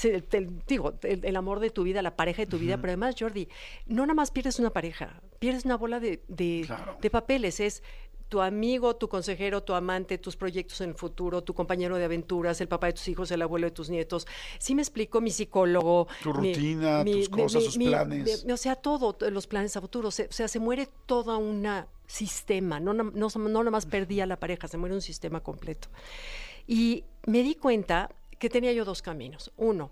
[0.66, 3.50] digo, el, amor de tu vida, la pareja de tu vida, pero además, Jordi,
[3.86, 7.84] no nada más pierdes una pareja, pierdes una bola de, de papeles, es
[8.34, 12.60] tu amigo, tu consejero, tu amante, tus proyectos en el futuro, tu compañero de aventuras,
[12.62, 14.26] el papá de tus hijos, el abuelo de tus nietos.
[14.58, 16.08] Sí me explico, mi psicólogo.
[16.24, 18.46] Tu rutina, tus cosas, tus planes.
[18.52, 20.08] o sea, todo, los planes a futuro.
[20.08, 21.68] o sea, se muere todo un
[22.08, 22.80] sistema.
[22.80, 25.90] No, no, no, no nada más perdía la pareja, se muere un sistema completo.
[26.66, 28.10] Y me di cuenta
[28.44, 29.54] que tenía yo dos caminos.
[29.56, 29.90] Uno,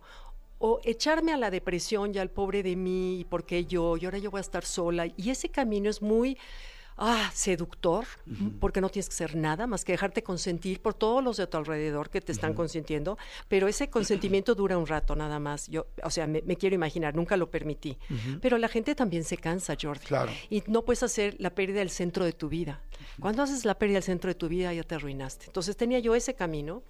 [0.58, 4.18] o echarme a la depresión y al pobre de mí, y porque yo, y ahora
[4.18, 5.08] yo voy a estar sola.
[5.16, 6.38] Y ese camino es muy
[6.98, 8.06] ah, seductor,
[8.60, 11.56] porque no tienes que hacer nada más que dejarte consentir por todos los de tu
[11.56, 15.70] alrededor que te están consintiendo, pero ese consentimiento dura un rato nada más.
[15.70, 17.98] Yo, o sea, me, quiero imaginar, nunca lo permití.
[18.42, 20.08] Pero la gente también se cansa, Jordi.
[20.08, 20.34] Claro.
[20.50, 22.82] Y no puedes hacer la pérdida del centro de tu vida.
[23.18, 25.46] Cuando haces la pérdida del centro de tu vida, ya te arruinaste.
[25.46, 26.84] Entonces tenía yo ese camino.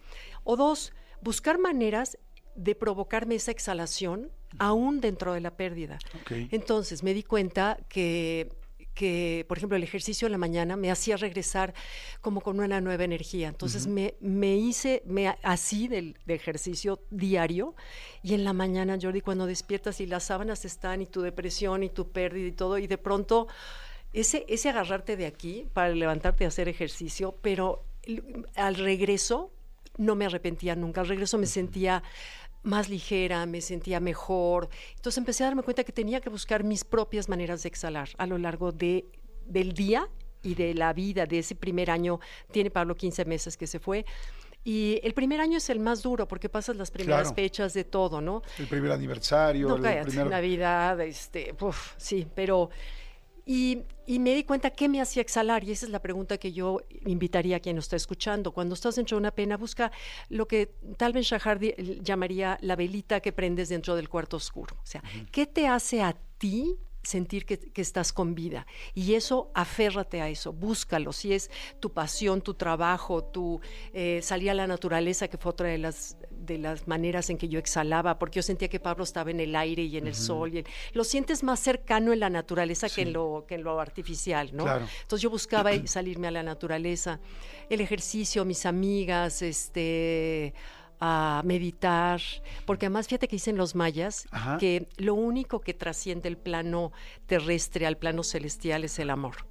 [0.44, 0.92] O dos,
[1.22, 2.18] buscar maneras
[2.56, 4.30] de provocarme esa exhalación
[4.60, 6.00] aún dentro de la pérdida.
[6.30, 8.52] Entonces me di cuenta que,
[8.94, 11.74] que, por ejemplo, el ejercicio en la mañana me hacía regresar
[12.20, 13.48] como con una nueva energía.
[13.48, 17.76] Entonces me, me, hice me, así del, ejercicio diario
[18.22, 21.90] y en la mañana, Jordi, cuando despiertas y las sábanas están y tu depresión y
[21.90, 23.48] tu pérdida y todo, y de pronto
[24.14, 27.86] ese, ese agarrarte de aquí para levantarte a hacer ejercicio, pero
[28.56, 29.52] al regreso
[30.02, 31.02] no me arrepentía nunca.
[31.02, 32.04] Al regreso me sentía
[32.64, 34.70] más ligera, me sentía mejor.
[34.96, 38.26] Entonces empecé a darme cuenta que tenía que buscar mis propias maneras de exhalar a
[38.26, 39.06] lo largo de,
[39.46, 40.10] del día
[40.44, 42.20] y de la vida de ese primer año.
[42.52, 44.06] Tiene Pablo 15 meses que se fue.
[44.64, 48.22] Y el primer año es el más duro porque pasas las primeras fechas de todo,
[48.22, 48.44] ¿no?
[48.60, 50.28] El primer aniversario, no, el primer...
[50.28, 51.56] Navidad, este,
[51.98, 52.70] sí, pero
[53.46, 56.80] y, me di cuenta qué me hacía exhalar, y esa es la pregunta que yo
[57.06, 58.52] invitaría a quien nos está escuchando.
[58.52, 59.92] Cuando estás dentro de una pena, busca
[60.30, 64.76] lo que tal vez Shahar llamaría la velita que prendes dentro del cuarto oscuro.
[64.82, 65.02] O sea,
[65.32, 68.68] ¿qué te hace a ti sentir que, estás con vida.
[68.94, 71.12] Y eso, aférrate a eso, búscalo.
[71.14, 73.60] Si es tu pasión, tu trabajo, tu
[73.94, 77.48] eh, salir a la naturaleza, que fue otra de las, de las maneras en que
[77.48, 80.56] yo exhalaba, porque yo sentía que Pablo estaba en el aire y en el sol.
[80.56, 84.52] Y lo sientes más cercano en la naturaleza que, en lo, que en lo artificial,
[84.54, 84.66] ¿no?
[84.68, 87.20] Entonces yo buscaba salirme a la naturaleza.
[87.70, 90.54] El ejercicio, mis amigas, este
[91.02, 92.22] a meditar,
[92.66, 94.28] porque además fíjate que dicen los mayas
[94.60, 96.92] que lo único que trasciende el plano
[97.26, 99.48] terrestre al plano celestial es el amor.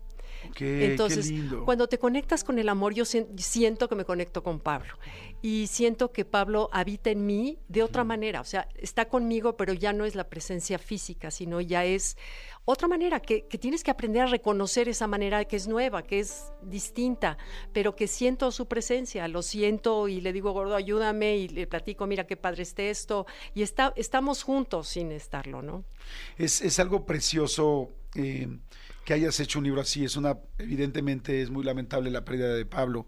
[0.59, 1.33] Entonces,
[1.65, 4.95] cuando te conectas con el amor, yo siento que me conecto con Pablo.
[5.43, 8.41] Y siento que Pablo habita en mí de otra manera.
[8.41, 12.17] O sea, está conmigo, pero ya no es la presencia física, sino ya es
[12.67, 16.53] otra manera, que, tienes que aprender a reconocer esa manera que es nueva, que es
[16.63, 17.39] distinta,
[17.73, 22.07] pero que siento su presencia, lo siento y le digo, gordo, ayúdame y le platico,
[22.07, 23.27] mira qué padre esté esto.
[23.55, 25.85] Y está, estamos juntos sin estarlo, ¿no?
[26.37, 27.91] Es, algo precioso.
[28.15, 28.47] Eh,
[29.05, 30.05] que hayas hecho un libro así.
[30.05, 33.07] Es una, evidentemente es muy lamentable la pérdida de Pablo,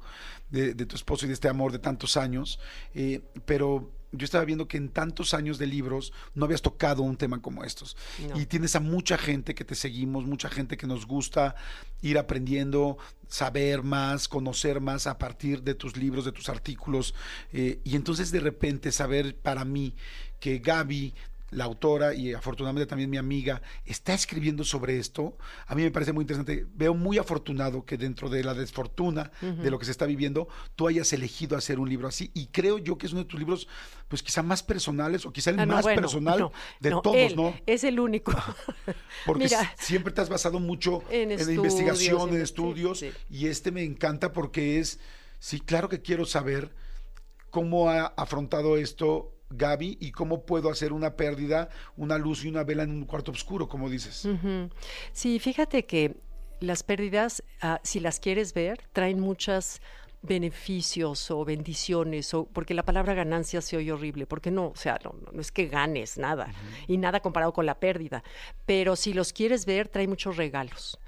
[0.51, 2.59] de, de tu esposo y de este amor de tantos años,
[2.95, 7.17] eh, pero yo estaba viendo que en tantos años de libros no habías tocado un
[7.17, 7.97] tema como estos.
[8.29, 8.39] No.
[8.39, 11.57] Y tienes a mucha gente que te seguimos, mucha gente que nos gusta
[12.03, 17.15] ir aprendiendo, saber más, conocer más a partir de tus libros, de tus artículos.
[17.53, 19.95] Eh, y entonces de repente saber para mí
[20.41, 21.15] que Gaby
[21.53, 25.37] la autora y afortunadamente también mi amiga, está escribiendo sobre esto.
[25.67, 26.67] A mí me parece muy interesante.
[26.75, 30.89] Veo muy afortunado que dentro de la desfortuna de lo que se está viviendo, tú
[30.89, 32.31] hayas elegido hacer un libro así.
[32.35, 33.69] Y creo yo que es uno de tus libros,
[34.09, 37.03] pues quizá más personales o quizá el Ah, no, más bueno, personal no, de no,
[37.03, 37.55] todos, él ¿no?
[37.67, 38.33] Es el único.
[39.27, 43.17] Porque Mira, siempre te has basado mucho En estudios, investigación, en en- estudios, sí, sí.
[43.29, 44.99] y este me encanta porque es,
[45.39, 46.75] sí, claro que quiero saber
[47.51, 52.65] cómo ha afrontado esto Gaby y cómo puedo hacer una pérdida, una luz y una
[52.65, 54.27] vela en un cuarto oscuro, como dices.
[55.13, 56.17] Sí, fíjate que
[56.61, 59.81] las pérdidas, ah, si las quieres ver, traen muchos
[60.23, 64.99] beneficios o bendiciones, o, porque la palabra ganancia se oye horrible, porque no, o sea,
[65.05, 66.53] no, no es que ganes nada,
[66.87, 68.23] y nada comparado con la pérdida,
[68.65, 70.99] pero si los quieres ver, trae muchos regalos.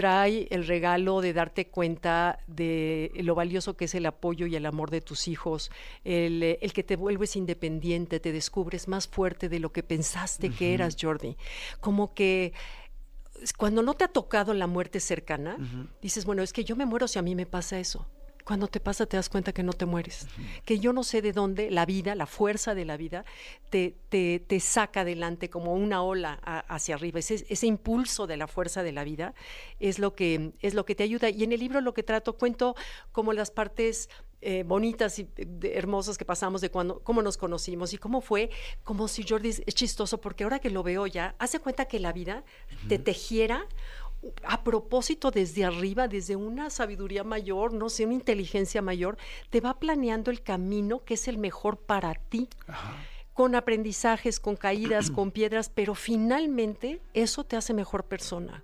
[0.00, 4.64] Trae el regalo de darte cuenta de lo valioso que es el apoyo y el
[4.64, 5.70] amor de tus hijos,
[6.04, 10.48] el, eh, el que te vuelves independiente, te descubres más fuerte de lo que pensaste
[10.48, 11.36] que eras, Jordi.
[11.80, 12.54] Como que
[13.58, 15.58] cuando no te ha tocado la muerte cercana,
[16.00, 18.06] dices, bueno, es que yo me muero si a mí me pasa eso.
[18.50, 20.26] Cuando te pasa te das cuenta que no te mueres,
[20.64, 23.24] que yo no sé de dónde la vida, la fuerza de la vida,
[23.70, 27.20] te, te, te saca adelante como una ola a- hacia arriba.
[27.20, 29.34] Ese, ese impulso de la fuerza de la vida
[29.78, 31.28] es lo, que, es lo que te ayuda.
[31.30, 32.74] Y en el libro lo que trato, cuento
[33.12, 34.08] como las partes
[34.42, 38.50] eh, bonitas y de- hermosas que pasamos de cuando, cómo nos conocimos y cómo fue,
[38.82, 42.00] como si Jordi es, es chistoso, porque ahora que lo veo ya, hace cuenta que
[42.00, 42.42] la vida
[42.88, 43.66] te tejiera
[44.44, 49.16] a propósito desde arriba, desde una sabiduría mayor, no sé, una inteligencia mayor,
[49.50, 52.48] te va planeando el camino que es el mejor para ti.
[53.32, 58.62] Con aprendizajes, con caídas, con piedras, pero finalmente eso te hace mejor persona.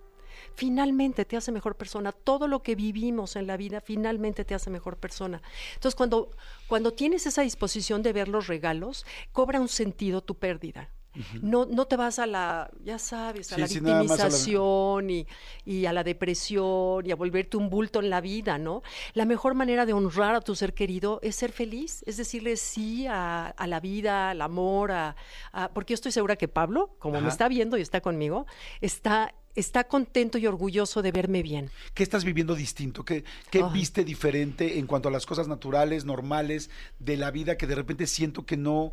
[0.55, 2.13] Finalmente te hace mejor persona.
[2.13, 5.43] Todo lo que vivimos en la vida finalmente te hace mejor persona.
[5.75, 6.31] Entonces, cuando,
[6.67, 10.91] cuando tienes esa disposición de ver los regalos, cobra un sentido tu pérdida.
[11.43, 14.25] No, no te vas a la, ya sabes, a Sí, la sí, nada más a
[14.25, 15.27] la- victimización y,
[15.65, 18.83] y a la depresión y a volverte un bulto en la vida, ¿no?
[19.15, 23.07] La mejor manera de honrar a tu ser querido es ser feliz, es decirle sí
[23.07, 25.17] a, a la vida, al amor, a,
[25.53, 28.47] a- porque yo estoy segura que Pablo, como me está viendo y está conmigo,
[28.81, 31.71] está, está contento y orgulloso de verme bien.
[31.95, 33.05] ¿Qué estás viviendo distinto?
[33.05, 37.67] ¿Qué, qué viste diferente en cuanto a las cosas naturales, normales de la vida que
[37.67, 38.93] de repente siento que no,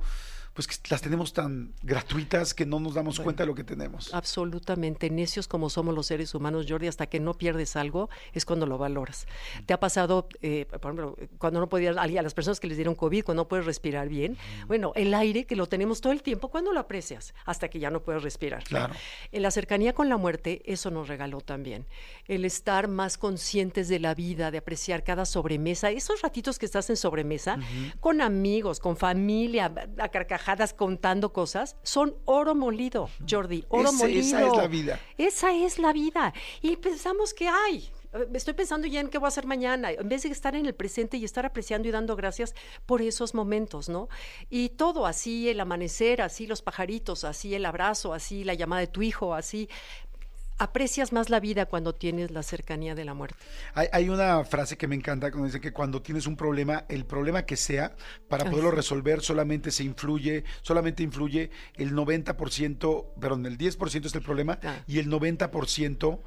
[0.53, 4.13] pues que las tenemos tan gratuitas que no nos damos cuenta de lo que tenemos?
[4.13, 8.67] Absolutamente, necios como somos los seres humanos, Jordi, hasta que no pierdes algo es cuando
[8.67, 9.27] lo valoras.
[9.65, 12.93] ¿Te ha pasado, eh, por ejemplo, cuando no podías, a las personas que les dieron
[12.93, 14.37] COVID, cuando no puedes respirar bien?
[14.67, 17.33] Bueno, el aire que lo tenemos todo el tiempo, ¿cuándo lo aprecias?
[17.45, 18.63] Hasta que ya no puedes respirar.
[18.63, 18.93] Claro.
[19.31, 21.87] En la cercanía con la muerte, eso nos regaló también.
[22.27, 26.91] El estar más conscientes de la vida, de apreciar cada sobremesa, esos ratitos que estás
[26.91, 27.57] en sobremesa,
[27.99, 30.42] con amigos, con familia, a carcajadas
[30.75, 34.19] contando cosas, son oro molido, Jordi, oro molido.
[34.19, 34.99] esa es la vida.
[35.17, 36.34] Esa es la vida.
[36.62, 40.08] Y pensamos que, ay, eh, estoy pensando ya en qué voy a hacer mañana, en
[40.08, 42.53] vez de estar en el presente y estar apreciando y dando gracias
[42.86, 44.08] por esos momentos, ¿no?
[44.49, 48.88] Y todo así, el amanecer, así los pajaritos, así el abrazo, así la llamada de
[48.88, 49.69] tu hijo, así.
[50.63, 53.36] Aprecias más la vida cuando tienes la cercanía de la muerte.
[53.73, 57.06] Hay, hay una frase que me encanta cuando dice que cuando tienes un problema, el
[57.06, 57.95] problema que sea,
[58.30, 64.21] para poderlo resolver solamente se influye, solamente influye el 90%, perdón, el 10% es el
[64.21, 64.84] problema Ah.
[64.88, 66.21] y el 90%...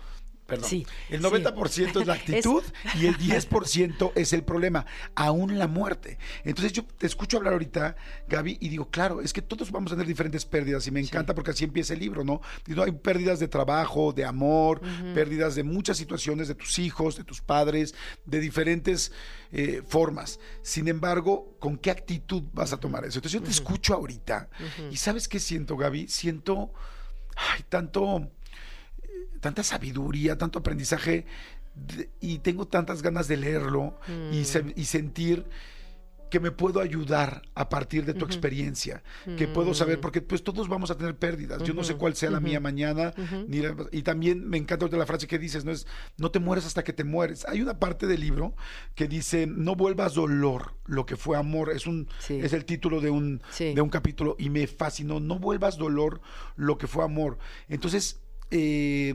[0.46, 0.70] Perdón.
[0.70, 1.26] Sí, el sí.
[1.26, 2.62] 90% es la actitud
[3.00, 6.18] y el 10% es el problema, aún la muerte.
[6.44, 7.96] Entonces yo te escucho hablar ahorita,
[8.28, 11.35] Gaby, y digo, claro, es que todos vamos a tener diferentes pérdidas y me encanta
[11.35, 12.40] porque así empieza el libro, ¿no?
[12.85, 14.80] Hay pérdidas de trabajo, de amor,
[15.14, 19.12] pérdidas de muchas situaciones, de tus hijos, de tus padres, de diferentes
[19.52, 20.38] eh, formas.
[20.62, 23.18] Sin embargo, ¿con qué actitud vas a tomar eso?
[23.18, 24.48] Entonces yo te escucho ahorita
[24.90, 26.09] y ¿sabes qué siento, Gaby?
[26.09, 26.72] Siento,
[27.37, 28.30] ay, tanto
[29.40, 31.27] tanta sabiduría, tanto aprendizaje
[31.75, 33.99] de- y tengo tantas ganas de leerlo
[34.33, 35.44] y, se- y sentir
[36.29, 39.05] que me puedo ayudar a partir de tu experiencia,
[39.38, 42.31] que puedo saber, porque pues todos vamos a tener pérdidas, yo no sé cuál sea
[42.33, 43.14] la mía mañana,
[43.46, 46.66] ni la- y también me encanta la frase que dices, no es, no te mueres
[46.66, 47.46] hasta que te mueres.
[47.49, 48.57] Hay una parte del libro
[48.96, 52.40] que dice, no vuelvas dolor, lo que fue amor, es, un, Sí.
[52.42, 53.72] es el título de un, Sí.
[53.75, 56.20] de un capítulo y me fascinó, no vuelvas dolor,
[56.57, 57.38] lo que fue amor.
[57.68, 58.18] Entonces,
[58.50, 59.14] eh,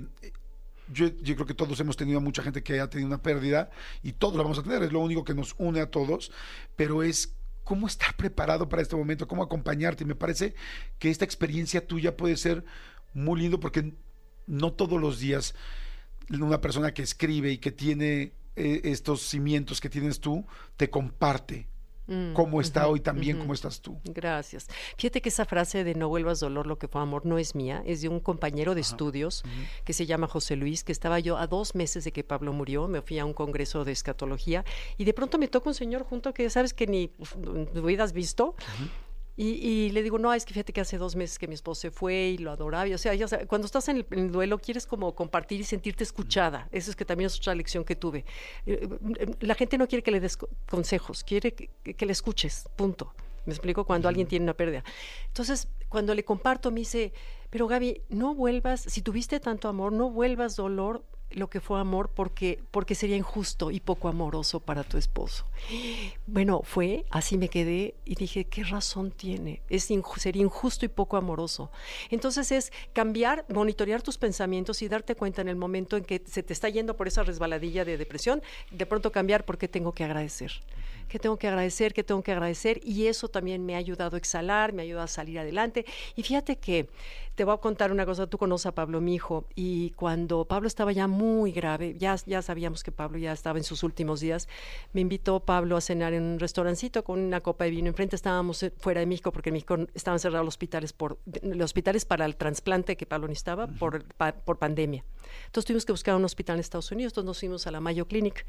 [0.93, 3.69] yo, creo que todos hemos tenido a mucha gente que ha tenido una pérdida
[4.03, 6.31] y todos la vamos a tener, es lo único que nos une a todos,
[6.75, 10.03] pero es cómo estar preparado para este momento, cómo acompañarte.
[10.03, 10.55] Y me parece
[10.99, 12.65] que esta experiencia tuya puede ser
[13.13, 13.93] muy lindo porque
[14.47, 15.55] no todos los días
[16.29, 20.45] una persona que escribe y que tiene eh, estos cimientos que tienes tú
[20.77, 21.67] te comparte
[22.07, 23.99] Mm, cómo está hoy también, cómo estás tú.
[24.03, 24.67] Gracias.
[24.97, 27.83] Fíjate que esa frase de no vuelvas dolor, lo que fue amor, no es mía,
[27.85, 29.43] es de un compañero de estudios
[29.85, 32.87] que se llama José Luis, que estaba yo a dos meses de que Pablo murió,
[32.87, 34.65] me fui a un congreso de escatología
[34.97, 37.35] y de pronto me toca un señor junto que sabes que ni uf,
[37.75, 38.55] hubieras visto.
[39.43, 41.81] Y, y le digo, no, es que fíjate que hace dos meses que mi esposo
[41.81, 42.87] se fue y lo adoraba.
[42.87, 45.63] Y, o sea, ya cuando estás en el, en el duelo quieres como compartir y
[45.63, 46.67] sentirte escuchada.
[46.71, 48.23] Eso es que también es otra lección que tuve.
[48.67, 48.87] Eh,
[49.19, 52.69] eh, La gente no quiere que le des co- consejos, quiere que- que le escuches,
[52.75, 53.15] punto.
[53.47, 54.83] Me explico cuando alguien tiene una pérdida.
[55.25, 57.11] Entonces, cuando le comparto, me dice,
[57.49, 62.09] pero Gaby, no vuelvas, si tuviste tanto amor, no vuelvas dolor lo que fue amor
[62.13, 65.45] porque, porque sería injusto y poco amoroso para tu esposo.
[66.27, 69.61] Bueno, fue, así me quedé y dije, ¿qué razón tiene?
[69.69, 71.71] Es inju- sería injusto y poco amoroso.
[72.09, 76.43] Entonces es cambiar, monitorear tus pensamientos y darte cuenta en el momento en que se
[76.43, 78.41] te está yendo por esa resbaladilla de depresión,
[78.71, 80.51] de pronto cambiar porque tengo que agradecer.
[81.07, 82.79] Que tengo que agradecer, que tengo que agradecer.
[82.85, 85.85] Y eso también me ha ayudado a exhalar, me ha ayudado a salir adelante.
[86.15, 86.87] Y fíjate que
[87.41, 90.67] te voy a contar una cosa, tú conoces a Pablo, mi hijo, y cuando Pablo
[90.67, 94.47] estaba ya muy grave, ya, ya sabíamos que Pablo ya estaba en sus últimos días,
[94.93, 97.87] me invitó Pablo a cenar en un restaurancito con una copa de vino.
[97.87, 101.65] Enfrente estábamos eh, fuera de México porque en México estaban cerrados los hospitales, por, los
[101.65, 105.03] hospitales para el trasplante que Pablo necesitaba por, pa- por pandemia.
[105.47, 108.07] Entonces tuvimos que buscar un hospital en Estados Unidos, entonces nos fuimos a la Mayo
[108.07, 108.45] Clinic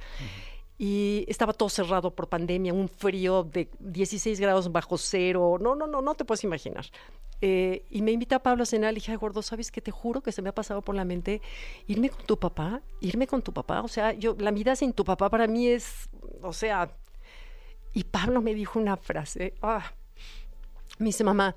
[0.77, 5.87] y estaba todo cerrado por pandemia, un frío de 16 grados bajo cero, no, no,
[5.87, 6.85] no, no te puedes imaginar.
[7.45, 9.81] Eh, y me invita Pablo a cenar, le dije, "Ay, gordo, ¿sabes qué?
[9.81, 11.43] Te juro que se me ha pasado por la mente
[11.89, 15.05] irme con tu papá, irme con tu papá, o sea, yo, la vida sin tu
[15.05, 16.09] papá para mí es,
[16.41, 16.89] o sea,
[17.93, 19.93] y Pablo me dijo una frase, ah,
[20.99, 21.57] me dice, mamá,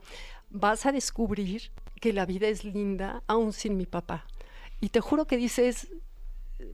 [0.50, 1.72] vas a descubrir
[2.02, 4.26] que la vida es linda aún sin mi papá.
[4.82, 5.88] Y te juro que dices,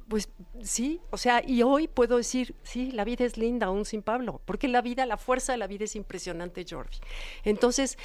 [0.07, 0.29] pues
[0.61, 4.41] sí, o sea, y hoy puedo decir, sí, la vida es linda aún sin Pablo,
[4.45, 6.97] porque la vida, la fuerza de la vida es impresionante, Jordi.
[7.43, 7.97] Entonces,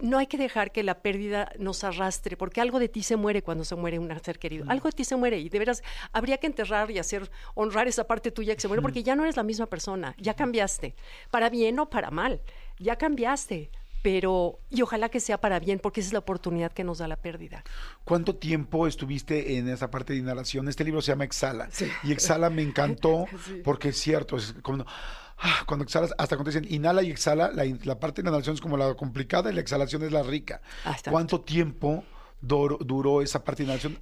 [0.00, 3.42] no hay que dejar que la pérdida nos arrastre, porque algo de ti se muere
[3.42, 4.64] cuando se muere un ser querido.
[4.68, 5.82] Algo de ti se muere y de veras
[6.12, 9.22] habría que enterrar y hacer, honrar esa parte tuya que se muere, porque ya no
[9.22, 10.94] eres la misma persona, ya cambiaste,
[11.30, 12.40] para bien o para mal,
[12.78, 13.70] ya cambiaste.
[14.02, 17.06] Pero, y ojalá que sea para bien, porque esa es la oportunidad que nos da
[17.06, 17.62] la pérdida.
[18.04, 20.68] ¿Cuánto tiempo estuviste en esa parte de inhalación?
[20.68, 21.68] Este libro se llama Exhala.
[22.02, 23.26] Y Exhala me encantó
[23.62, 24.86] porque es cierto, es como
[25.66, 28.76] cuando exhalas, hasta cuando dicen inhala y exhala, la, parte de la inhalación es como
[28.76, 30.60] la complicada y la exhalación es la rica.
[30.84, 31.10] Ah, está.
[31.10, 32.04] ¿Cuánto tiempo
[32.42, 33.38] duró, duró esa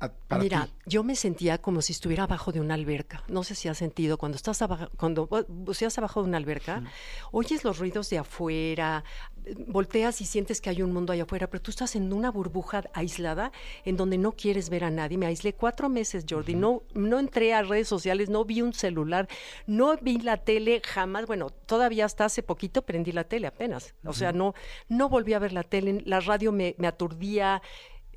[0.00, 0.72] a- para Mira, ti?
[0.86, 3.22] yo me sentía como si estuviera abajo de una alberca.
[3.28, 6.82] No sé si has sentido cuando estás abajo, cuando bu- buceas abajo de una alberca,
[7.32, 9.02] oyes los ruidos de afuera,
[9.44, 12.30] eh, volteas y sientes que hay un mundo allá afuera, pero tú estás en una
[12.30, 13.50] burbuja aislada
[13.84, 15.18] en donde no quieres ver a nadie.
[15.18, 16.54] Me aislé cuatro meses, Jordi.
[16.54, 19.26] No, no entré a redes sociales, no vi un celular,
[19.66, 21.26] no vi la tele jamás.
[21.26, 23.94] Bueno, todavía hasta hace poquito prendí la tele apenas.
[24.04, 24.54] O sea, no,
[24.88, 26.02] no volví a ver la tele.
[26.06, 27.62] La radio me, me aturdía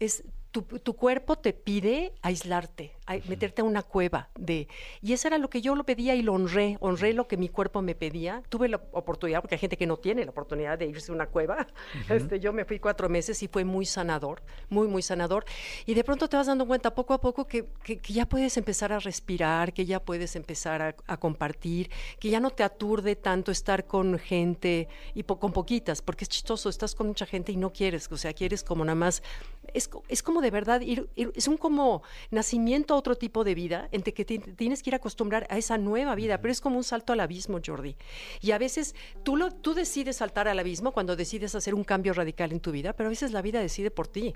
[0.01, 4.67] es tu, tu cuerpo te pide aislarte, ai- meterte a una cueva de
[5.01, 7.49] y eso era lo que yo lo pedía y lo honré, honré lo que mi
[7.49, 8.41] cuerpo me pedía.
[8.49, 11.27] Tuve la oportunidad porque hay gente que no tiene la oportunidad de irse a una
[11.27, 11.67] cueva.
[12.09, 15.45] Este, yo me fui cuatro meses y fue muy sanador, muy muy sanador.
[15.85, 18.57] Y de pronto te vas dando cuenta poco a poco que, que- que ya puedes
[18.57, 23.15] empezar a respirar, que ya puedes empezar a, a compartir, que ya no te aturde
[23.15, 27.51] tanto estar con gente y po- con poquitas, porque es chistoso, estás con mucha gente
[27.51, 29.21] y no quieres, o sea, quieres como nada más
[29.73, 33.53] es, es como de verdad ir, ir- es un como nacimiento a otro tipo de
[33.55, 36.61] vida en que te tienes que ir a acostumbrar a esa nueva vida, pero es
[36.61, 37.95] como un salto al abismo, Jordi.
[38.39, 42.13] Y a veces tú, lo, tú decides saltar al abismo cuando decides hacer un cambio
[42.13, 44.33] radical en tu vida, pero a veces la vida decide por ti.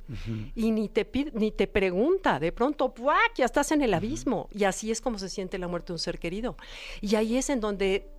[0.55, 3.33] Y ni te, pide- ni te pregunta, de pronto, ¡puac!
[3.35, 4.49] ya estás en el abismo.
[4.51, 6.57] Y así es como se siente la muerte de un ser querido.
[7.01, 8.09] Y ahí es en donde,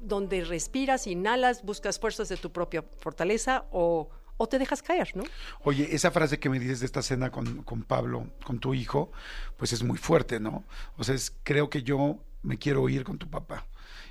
[0.00, 5.24] donde respiras, inhalas, buscas fuerzas de tu propia fortaleza o, o te dejas caer, ¿no?
[5.62, 9.12] Oye, esa frase que me dices de esta cena con, con Pablo, con tu hijo,
[9.56, 10.64] pues es muy fuerte, ¿no?
[10.96, 13.66] O sea, es, creo que yo me quiero ir con tu papá.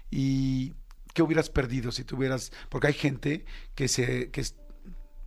[0.09, 0.73] ¿Y
[1.13, 2.51] qué hubieras perdido si tuvieras...?
[2.69, 4.29] Porque hay gente que se...
[4.31, 4.55] Que es-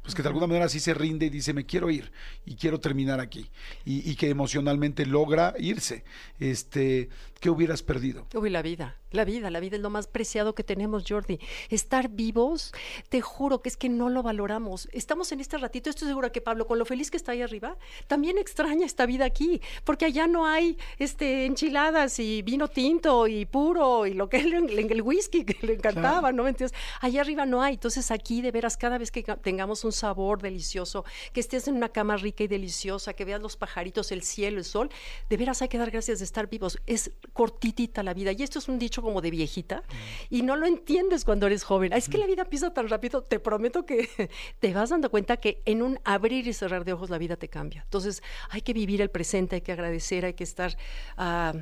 [0.03, 2.13] pues que de alguna manera sí se rinde y dice, me quiero ir
[2.45, 3.51] y quiero terminar aquí.
[3.85, 6.05] Y, y que emocionalmente logra irse.
[6.38, 7.09] Este,
[7.40, 8.29] ¿Qué hubieras perdido?
[8.35, 8.99] Uy, la vida.
[9.17, 11.40] La vida, la vida es lo más preciado que tenemos, Jordi.
[11.71, 12.75] Estar vivos,
[13.08, 14.90] te juro que es que no lo valoramos.
[14.92, 17.79] Estamos en este ratito, estoy segura que Pablo, con lo feliz que está ahí arriba,
[18.08, 23.46] también extraña esta vida aquí, porque allá no hay este, enchiladas y vino tinto y
[23.46, 26.46] puro y lo que el, el whisky que le encantaba, ¿no?
[26.46, 27.75] Entonces, allá arriba no hay.
[27.75, 31.88] Entonces, aquí de veras, cada vez que tengamos un sabor delicioso, que estés en una
[31.88, 34.90] cama rica y deliciosa, que veas los pajaritos, el cielo, el sol,
[35.31, 36.79] de veras hay que dar gracias de estar vivos.
[36.85, 38.33] Es cortitita la vida.
[38.33, 39.85] Y esto es un dicho como de viejita
[40.29, 41.92] y no lo entiendes cuando eres joven.
[41.92, 44.09] Es que la vida pisa tan rápido, te prometo que
[44.61, 47.48] te vas dando cuenta que en un abrir y cerrar de ojos la vida te
[47.48, 47.83] cambia.
[47.85, 50.77] Entonces hay que vivir el presente, hay que agradecer, hay que estar...
[51.17, 51.54] ah,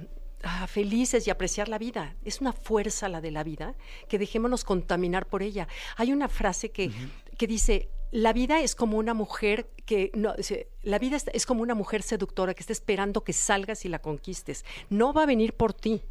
[0.47, 2.17] ah, felices y apreciar la vida.
[2.23, 3.75] Es una fuerza la de la vida,
[4.09, 5.67] que dejémonos contaminar por ella.
[5.97, 6.91] Hay una frase que,
[7.39, 10.35] que dice, la vida es como una mujer que no,
[10.83, 13.99] la vida es, es como una mujer seductora que está esperando que salgas y la
[13.99, 14.65] conquistes.
[14.89, 16.03] No va a venir por ti.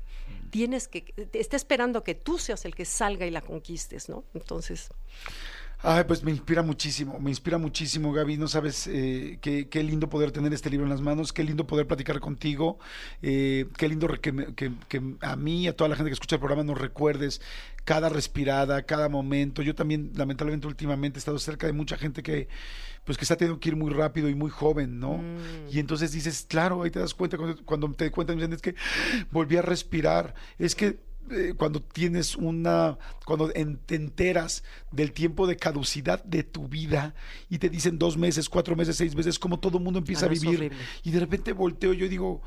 [0.54, 4.24] Tienes que, está esperando que tú seas el que salga y la conquistes, ¿no?
[4.36, 4.90] Entonces,
[5.86, 8.38] Ay, pues me inspira muchísimo, me inspira muchísimo, Gaby.
[8.38, 11.68] No sabes eh, qué, qué lindo poder tener este libro en las manos, qué lindo
[11.68, 12.80] poder platicar contigo,
[13.22, 16.36] eh, qué lindo que, que- que a mí y a toda la gente que escucha
[16.38, 17.42] el programa nos recuerdes
[17.84, 19.62] cada respirada, cada momento.
[19.62, 22.48] Yo también, lamentablemente, últimamente he estado cerca de mucha gente que,
[23.04, 25.22] pues, que está teniendo que ir muy rápido y muy joven, ¿no?
[25.70, 28.76] Y entonces dices, claro, ahí te das cuenta, cuando, cuando te cuentan, es que
[29.32, 31.00] volví a respirar, es que
[31.32, 37.16] eh, cuando tienes una, cuando en- te enteras del tiempo de caducidad de tu vida
[37.50, 40.30] y te dicen dos meses, cuatro meses, seis meses, como todo el mundo empieza Ah,
[40.30, 40.72] a vivir.
[41.04, 42.42] Y de repente volteo, yo digo,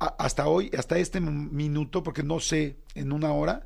[0.00, 3.64] a- hasta hoy, hasta este minuto, porque no sé, en una hora,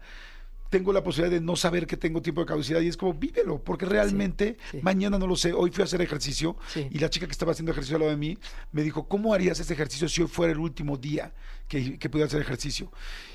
[0.71, 3.63] tengo la posibilidad de no saber que tengo tiempo de caducidad y es como vívelo,
[3.63, 4.79] porque realmente sí.
[4.81, 5.53] mañana no lo sé.
[5.53, 6.89] Hoy fui a hacer ejercicio Sí.
[6.91, 8.39] y la chica que estaba haciendo ejercicio al lado de mí
[8.73, 11.35] me dijo, ¿cómo harías ese ejercicio si hoy fuera el último día
[11.69, 12.91] que, que pudiera hacer ejercicio?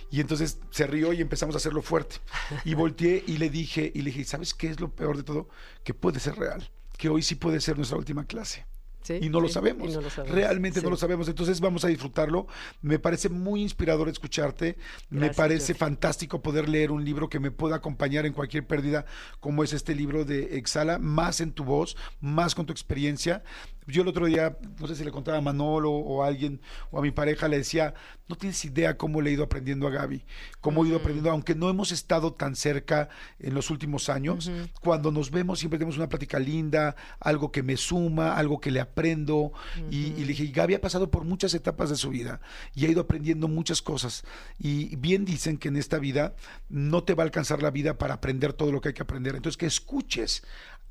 [0.09, 2.17] Y entonces se rió y empezamos a hacerlo fuerte.
[2.63, 5.49] Y volteé y le dije, y le dije, ¿sabes qué es lo peor de todo?
[5.83, 8.65] Que puede ser real, que hoy sí puede ser nuestra última clase.
[9.03, 9.19] ¿sí?
[9.21, 9.89] Y no lo sabemos.
[9.89, 10.35] y no lo sabemos.
[10.35, 11.27] Realmente no lo sabemos.
[11.27, 12.47] Entonces vamos a disfrutarlo.
[12.81, 14.77] Me parece muy inspirador escucharte.
[15.09, 19.05] me parece fantástico poder leer un libro que me pueda acompañar en cualquier pérdida,
[19.39, 23.43] como es este libro de Exhala, más en tu voz, más con tu experiencia.
[23.87, 26.59] Yo el otro día, no sé si le contaba a Manolo o a alguien
[26.91, 27.93] o a mi pareja, le decía,
[28.27, 30.23] no tienes idea cómo le he ido aprendiendo a Gaby,
[30.59, 33.09] cómo he ido aprendiendo, aunque no hemos estado tan cerca
[33.39, 37.77] en los últimos años, cuando nos vemos siempre tenemos una plática linda, algo que me
[37.77, 39.53] suma, algo que le aprendo.
[39.89, 42.41] y, y le dije, Gaby ha pasado por muchas etapas de su vida
[42.75, 44.23] y ha ido aprendiendo muchas cosas.
[44.59, 46.35] Y bien dicen que en esta vida
[46.69, 49.35] no te va a alcanzar la vida para aprender todo lo que hay que aprender.
[49.35, 50.43] Entonces, que escuches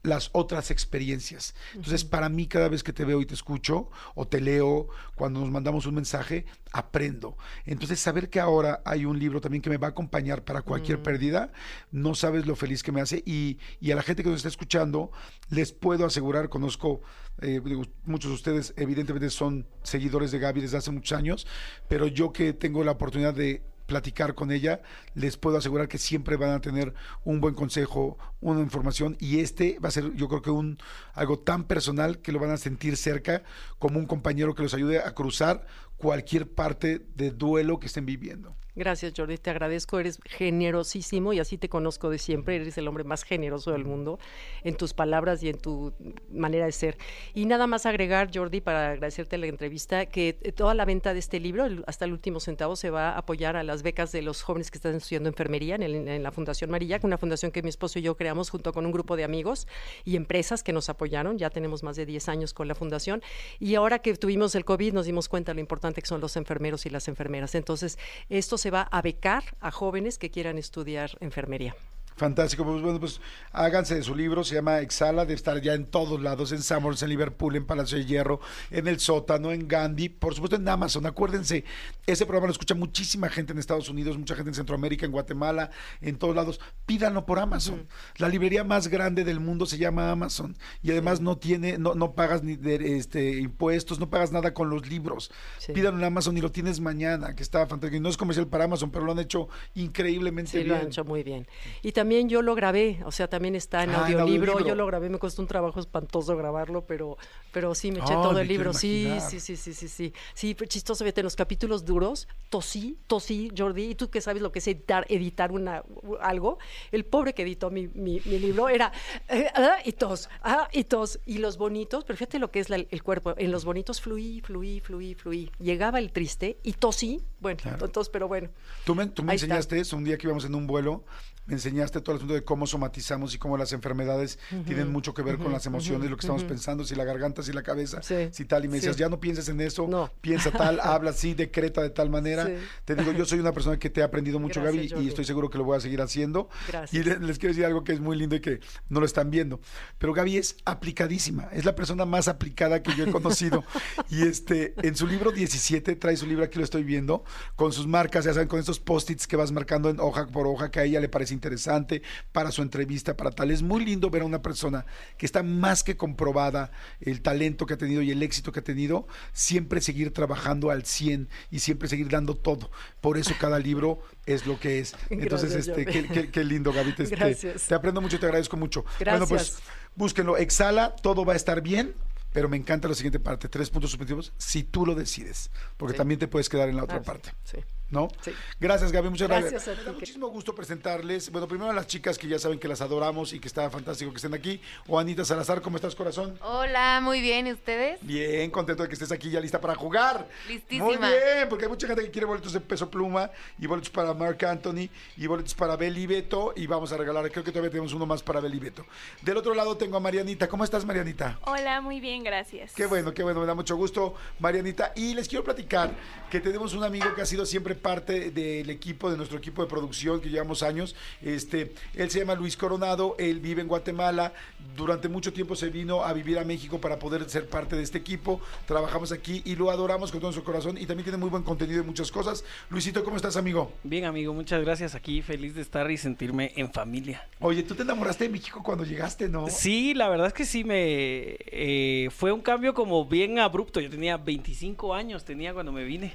[0.07, 1.55] las otras experiencias.
[1.75, 5.41] Entonces, para mí, cada vez que te veo y te escucho, o te leo, cuando
[5.41, 7.37] nos mandamos un mensaje, aprendo.
[7.65, 11.03] Entonces, saber que ahora hay un libro también que me va a acompañar para cualquier
[11.03, 11.53] pérdida,
[11.91, 13.23] no sabes lo feliz que me hace.
[13.27, 15.11] Y, y a la gente que nos está escuchando,
[15.51, 17.03] les puedo asegurar, conozco,
[17.43, 21.47] eh, digo, muchos de ustedes evidentemente son seguidores de Gaby desde hace muchos años,
[21.89, 24.83] pero yo que tengo la oportunidad de platicar con ella,
[25.15, 26.93] les puedo asegurar que siempre van a tener
[27.25, 30.79] un buen consejo, una información y este va a ser yo creo que un
[31.15, 33.43] algo tan personal que lo van a sentir cerca
[33.79, 35.67] como un compañero que los ayude a cruzar
[35.97, 38.55] cualquier parte de duelo que estén viviendo.
[38.79, 43.05] Gracias, Jordi, te agradezco, eres generosísimo y así te conozco de siempre, eres el hombre
[43.05, 44.19] más generoso del mundo
[44.65, 45.95] en tus palabras y en tu
[46.31, 46.99] manera de ser.
[47.33, 51.21] Y nada más agregar, Jordi, para agradecerte la entrevista, que eh, toda la venta de
[51.21, 54.43] este libro, hasta el último centavo, se va a apoyar a las becas de los
[54.43, 57.71] jóvenes que están estudiando enfermería en, el- en la Fundación Marillac, una fundación que mi
[57.71, 59.67] esposo y yo creamos junto con un grupo de amigos
[60.05, 63.23] y empresas que nos apoyaron, ya tenemos más de 10 años con la fundación,
[63.59, 66.37] y ahora que tuvimos el COVID nos dimos cuenta de lo importante que son los
[66.37, 67.55] enfermeros y las enfermeras.
[67.55, 71.75] Entonces, esto se va a becar a jóvenes que quieran estudiar enfermería.
[72.17, 73.21] Fantástico, pues bueno, pues
[73.53, 77.03] háganse de su libro, se llama Exhala, debe estar ya en todos lados, en Summers,
[77.03, 78.41] en Liverpool, en Palacio de Hierro,
[78.71, 81.65] en El Sótano, en Gandhi, por supuesto en Amazon, acuérdense,
[82.07, 85.71] ese programa lo escucha muchísima gente en Estados Unidos, mucha gente en Centroamérica, en Guatemala,
[86.01, 87.87] en todos lados, pídanlo por Amazon.
[88.17, 92.15] La librería más grande del mundo se llama Amazon y además no tiene, no, no
[92.15, 95.31] pagas ni de, este, impuestos, no pagas nada con los libros.
[95.59, 95.73] Sí.
[95.73, 97.97] Pídanlo en Amazon y lo tienes mañana, que está fantástico.
[97.97, 100.69] Y no es comercial para Amazon, pero lo han hecho increíblemente Sí, bien.
[100.69, 101.47] lo han hecho muy bien.
[101.83, 104.53] Y también yo lo grabé, o sea, también está en Ah, audiolibro.
[104.53, 104.69] audiolibro.
[104.69, 107.17] Yo lo grabé, me costó un trabajo espantoso grabarlo, pero,
[107.51, 108.73] pero sí, me eché Ah, todo el libro.
[108.73, 110.13] Sí, sí, sí, sí, sí, sí.
[110.35, 114.53] Sí, chistoso, fíjate, en los capítulos duros, tosí, tosí, Jordi, y tú que sabes lo
[114.53, 115.83] que es editar, editar una,
[116.21, 116.59] algo,
[116.93, 118.93] el pobre que editó mi, mi- mi libro era,
[119.29, 122.71] eh, ah, y tos, ah, y tos, y los bonitos, pero fíjate lo que es
[122.71, 125.51] la- el cuerpo, en los bonitos fluí, fluí, fluí, fluí.
[125.59, 127.23] Llegaba el triste y tosí,
[127.55, 128.49] Bueno, entonces, pero bueno.
[128.85, 129.47] Tú me, tú me Ahí está.
[129.47, 131.05] enseñaste eso un día que íbamos en un vuelo,
[131.47, 135.23] me enseñaste todo el asunto de cómo somatizamos y cómo las enfermedades tienen mucho que
[135.23, 138.29] ver con las emociones, lo que estamos pensando, si la garganta, si la cabeza, Sí,
[138.33, 139.01] si tal, y me decías, sí.
[139.01, 140.11] ya no pienses en eso, No.
[140.21, 142.47] piensa tal, habla así, decreta de tal manera.
[142.47, 142.53] Sí.
[142.85, 145.09] Te digo, yo soy una persona que te he aprendido mucho, Gracias, Gaby, y Jordi.
[145.09, 146.49] estoy seguro que lo voy a seguir haciendo.
[146.67, 146.93] Gracias.
[146.95, 149.31] Y le- les quiero decir algo que es muy lindo y que no lo están
[149.31, 149.61] viendo.
[149.99, 153.63] Pero Gaby es aplicadísima, es la persona más aplicada que yo he conocido.
[154.11, 157.25] y este, en su libro 17, trae su libro, aquí lo estoy viendo,
[157.57, 160.71] con sus marcas, ya saben, con estos post-its que vas marcando en hoja por hoja,
[160.71, 163.51] que a ella le parece interesante para su entrevista, para tal.
[163.51, 164.87] Es muy lindo ver a una persona
[165.19, 166.71] que está más que comprobada
[167.01, 170.85] el talento que ha tenido y el éxito que ha tenido, siempre seguir trabajando al
[170.85, 172.71] 100 y siempre seguir dando todo.
[173.01, 174.95] Por eso cada libro es lo que es.
[175.11, 176.93] Entonces, Gracias, este, qué, qué- qué lindo, Gaby.
[176.95, 177.63] Te, te- Gracias.
[177.69, 178.85] te aprendo mucho y te agradezco mucho.
[179.05, 179.63] Bueno, pues Gracias.
[179.95, 180.37] búsquenlo.
[180.37, 181.95] Exhala, todo va a estar bien.
[182.37, 185.97] Pero me encanta la siguiente parte, tres puntos suspensivos, si tú lo decides, porque Sí.
[185.97, 187.33] también te puedes quedar en la otra Ah, sí, parte.
[187.45, 187.57] sí.
[187.89, 188.09] ¿No?
[188.21, 188.33] Sí.
[188.59, 189.53] Gracias, Gaby, muchas gracias.
[189.53, 191.31] Gracias a Me da muchísimo gusto presentarles.
[191.31, 194.11] Bueno, primero a las chicas que ya saben que las adoramos y que está fantástico
[194.11, 194.61] que estén aquí.
[194.89, 196.37] O Anita Salazar, ¿cómo estás, corazón?
[196.43, 198.01] Hola, muy bien, ¿y ustedes?
[198.03, 200.29] Bien, contento de que estés aquí ya lista para jugar.
[200.49, 200.85] Listísima.
[200.85, 204.13] Muy bien, porque hay mucha gente que quiere boletos de peso pluma y boletos para
[204.15, 207.93] Mark Anthony y boletos para Beli Beto y vamos a regalar, creo que todavía tenemos
[207.93, 208.85] uno más para Beli Beto.
[209.23, 210.49] Del otro lado tengo a Marianita.
[210.49, 211.39] ¿Cómo estás, Marianita?
[211.43, 212.73] Hola, muy bien, gracias.
[212.75, 214.93] Qué bueno, qué bueno, me da mucho gusto, Marianita.
[214.97, 215.95] Y les quiero platicar
[216.31, 219.69] que tenemos un amigo que ha sido siempre parte del equipo, de nuestro equipo de
[219.69, 220.95] producción, que llevamos años.
[221.23, 224.33] Este, él se llama Luis Coronado, él vive en Guatemala.
[224.77, 227.99] Durante mucho tiempo se vino a vivir a México para poder ser parte de este
[227.99, 228.41] equipo.
[228.67, 230.79] Trabajamos aquí y lo adoramos con todo nuestro corazón.
[230.79, 232.45] Y también tiene muy buen contenido de muchas cosas.
[232.71, 233.73] Luisito, ¿cómo estás, amigo?
[233.83, 234.95] Bien, amigo, muchas gracias.
[234.95, 237.29] Aquí feliz de estar y sentirme en familia.
[237.41, 239.49] Oye, tú te enamoraste de México cuando llegaste, ¿no?
[239.49, 243.81] Sí, la verdad es que sí me eh, fue un cambio como bien abrupto.
[243.81, 246.13] Yo tenía 25 años, tenía cuando me vine,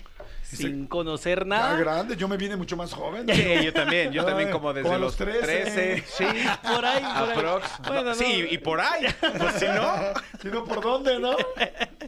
[0.57, 1.75] sin conocer Ya nada.
[1.77, 3.25] grande, yo me vine mucho más joven.
[3.33, 5.41] Sí, yo también, yo también como desde como a los los 13.
[5.41, 6.03] 13.
[6.07, 7.31] Sí, Por ahí, por ahí.
[7.37, 7.67] aprox.
[7.87, 8.15] Bueno, no.
[8.15, 9.05] Sí, y por ahí.
[9.37, 9.91] Pues si no.
[10.41, 11.35] Si no, ¿por dónde, no?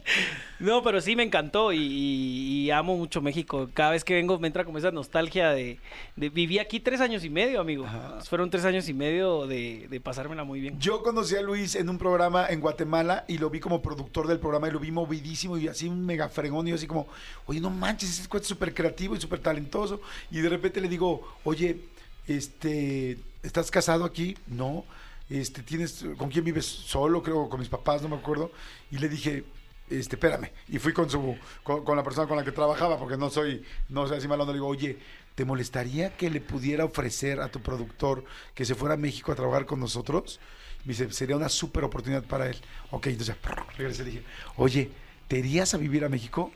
[0.58, 3.68] No, pero sí me encantó y, y- y amo mucho México.
[3.74, 5.78] Cada vez que vengo me entra como esa nostalgia de,
[6.16, 7.86] de- viví aquí tres años y medio, amigo.
[8.28, 10.78] Fueron tres años y medio de, de pasármela muy bien.
[10.80, 14.38] Yo conocí a Luis en un programa en Guatemala y lo vi como productor del
[14.38, 17.08] programa y lo vi movidísimo y así un mega fregón y yo así como,
[17.46, 20.00] oye, no manches, cuate es súper creativo y súper talentoso.
[20.30, 21.80] Y de repente le digo, oye,
[22.26, 24.36] este, ¿estás casado aquí?
[24.46, 24.84] No.
[25.30, 26.66] Este, ¿tienes, con quién vives?
[26.66, 28.50] Solo, creo, con mis papás, no me acuerdo.
[28.90, 29.44] Y le dije,
[29.88, 30.50] este, espérame.
[30.68, 34.06] Y fui con su, con, la persona con la que trabajaba, porque no soy, no
[34.06, 34.52] soy así malando.
[34.52, 34.98] Le digo, oye,
[35.34, 38.24] ¿te molestaría que le pudiera ofrecer a tu productor
[38.54, 40.40] que se fuera a México a trabajar con nosotros?
[40.84, 42.56] Me dice, sería una súper oportunidad para él.
[42.90, 43.36] Ok, entonces
[43.78, 44.22] regresé y dije,
[44.56, 44.90] oye,
[45.28, 46.52] ¿te irías a vivir a México?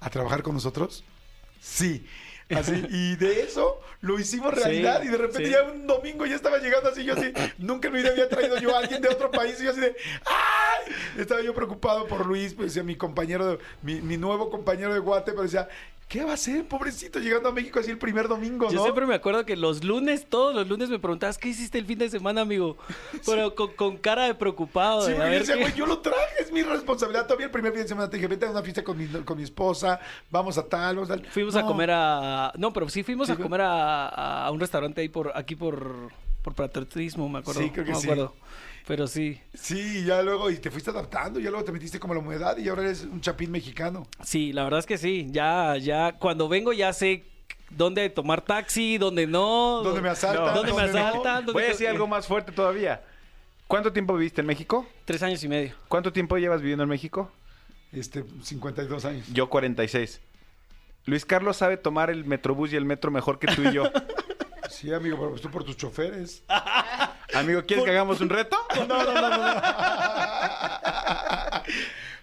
[0.00, 1.04] ¿A trabajar con nosotros?
[1.62, 2.04] Sí.
[2.54, 5.52] Así, y de eso lo hicimos realidad Sí, y de repente sí.
[5.52, 8.58] ya un domingo ya estaba llegando así, yo así, nunca en mi vida había traído
[8.58, 9.96] yo a alguien de otro país y yo así de,
[10.26, 10.92] ¡ay!
[11.18, 14.98] Estaba yo preocupado por Luis, pues decía mi compañero, de- mi, mi nuevo compañero de
[15.00, 15.66] Guate, pero decía,
[16.12, 19.14] ¿qué va a hacer, pobrecito, llegando a México así el primer domingo, Yo siempre me
[19.14, 22.42] acuerdo que los lunes, todos los lunes me preguntabas, ¿qué hiciste el fin de semana,
[22.42, 22.76] amigo?
[23.24, 25.06] Pero con, con cara de preocupado.
[25.06, 27.24] Sí, decía, qué- güey, yo lo traje, es mi responsabilidad.
[27.26, 29.38] Todavía el primer fin de semana te dije, vete a una fiesta con mi, con
[29.38, 30.00] mi esposa,
[30.30, 31.26] vamos a tal, vamos a tal.
[31.30, 32.52] Fuimos a comer a...
[32.58, 36.10] No, pero sí fuimos Sí, a comer a, a un restaurante ahí por aquí por,
[36.42, 37.62] por patriotismo, me acuerdo.
[37.62, 38.10] Sí, creo que no me sí.
[38.10, 38.34] acuerdo.
[38.92, 42.12] Pero sí, Sí, y ya luego, y te fuiste adaptando, ya luego te metiste como
[42.12, 44.06] la humedad y ahora eres un chapín mexicano.
[44.22, 45.28] sí, la verdad es que sí.
[45.30, 47.24] Ya, ya, cuando vengo ya sé
[47.70, 49.80] dónde tomar taxi, dónde no.
[49.82, 50.54] ¿Dónde me asaltan?
[50.54, 51.06] ¿Dónde me ¿Dónde no?
[51.06, 51.36] asaltan?
[51.36, 53.02] dónde Voy a decir algo más fuerte todavía.
[53.66, 54.86] ¿Cuánto tiempo viviste en México?
[55.06, 55.74] Tres años y medio.
[55.88, 57.32] ¿Cuánto tiempo llevas viviendo en México?
[57.92, 59.26] Este, 52 años.
[59.32, 60.20] Yo 46.
[61.06, 63.84] Luis Carlos sabe tomar el metrobús y el metro mejor que tú y yo.
[64.70, 66.42] Sí, amigo, pero pues tú por tus choferes.
[67.34, 68.56] Amigo, ¿quieres que hagamos un reto?
[68.76, 69.38] No, no, no, no.
[69.38, 69.62] no.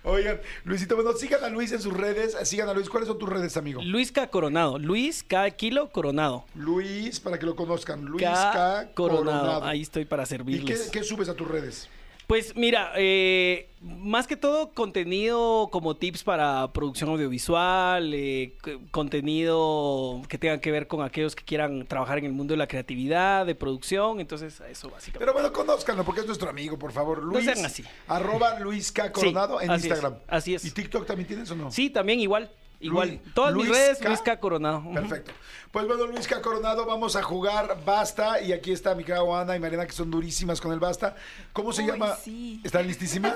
[0.03, 2.35] Oigan, Luisito, bueno, sigan a Luis en sus redes.
[2.43, 2.89] Sigan a Luis.
[2.89, 3.81] ¿Cuáles son tus redes, amigo?
[3.83, 4.27] Luis K.
[4.27, 4.79] Coronado.
[4.79, 5.51] Luis K.
[5.51, 6.45] Kilo Coronado.
[6.55, 8.05] Luis, para que lo conozcan.
[8.05, 8.31] Luis K.
[8.53, 8.91] K.
[8.93, 9.39] Coronado.
[9.39, 9.65] Coronado.
[9.65, 10.89] Ahí estoy para ¿Y qué, servirles.
[10.91, 11.89] qué subes a tus redes?
[12.29, 18.55] Pues mira, eh, más que todo contenido como tips para producción audiovisual, eh,
[18.91, 22.67] contenido que tenga que ver con aquellos que quieran trabajar en el mundo de la
[22.67, 25.17] creatividad, de producción, entonces eso básicamente.
[25.17, 27.23] Pero bueno, conózcanlo porque es nuestro amigo, por favor.
[27.23, 27.83] Luis, sean así.
[28.07, 29.11] Arroba Luis K.
[29.11, 30.19] Coronado en así es, Instagram.
[30.27, 30.63] así es.
[30.65, 31.71] ¿Y TikTok también tienes o no?
[31.71, 32.51] Sí, también igual.
[32.81, 34.07] Igual, Luis- todas mis Luis redes, K.
[34.07, 34.39] Luis K.
[34.39, 34.83] Coronado.
[34.93, 35.31] Perfecto.
[35.71, 38.41] Pues bueno, Luis coronado, vamos a jugar Basta.
[38.41, 41.15] Y aquí está mi querida Ana y Mariana, que son durísimas con el Basta.
[41.53, 42.15] ¿Cómo se Uy, llama?
[42.15, 42.59] sí.
[42.63, 43.35] ¿Están listísimas?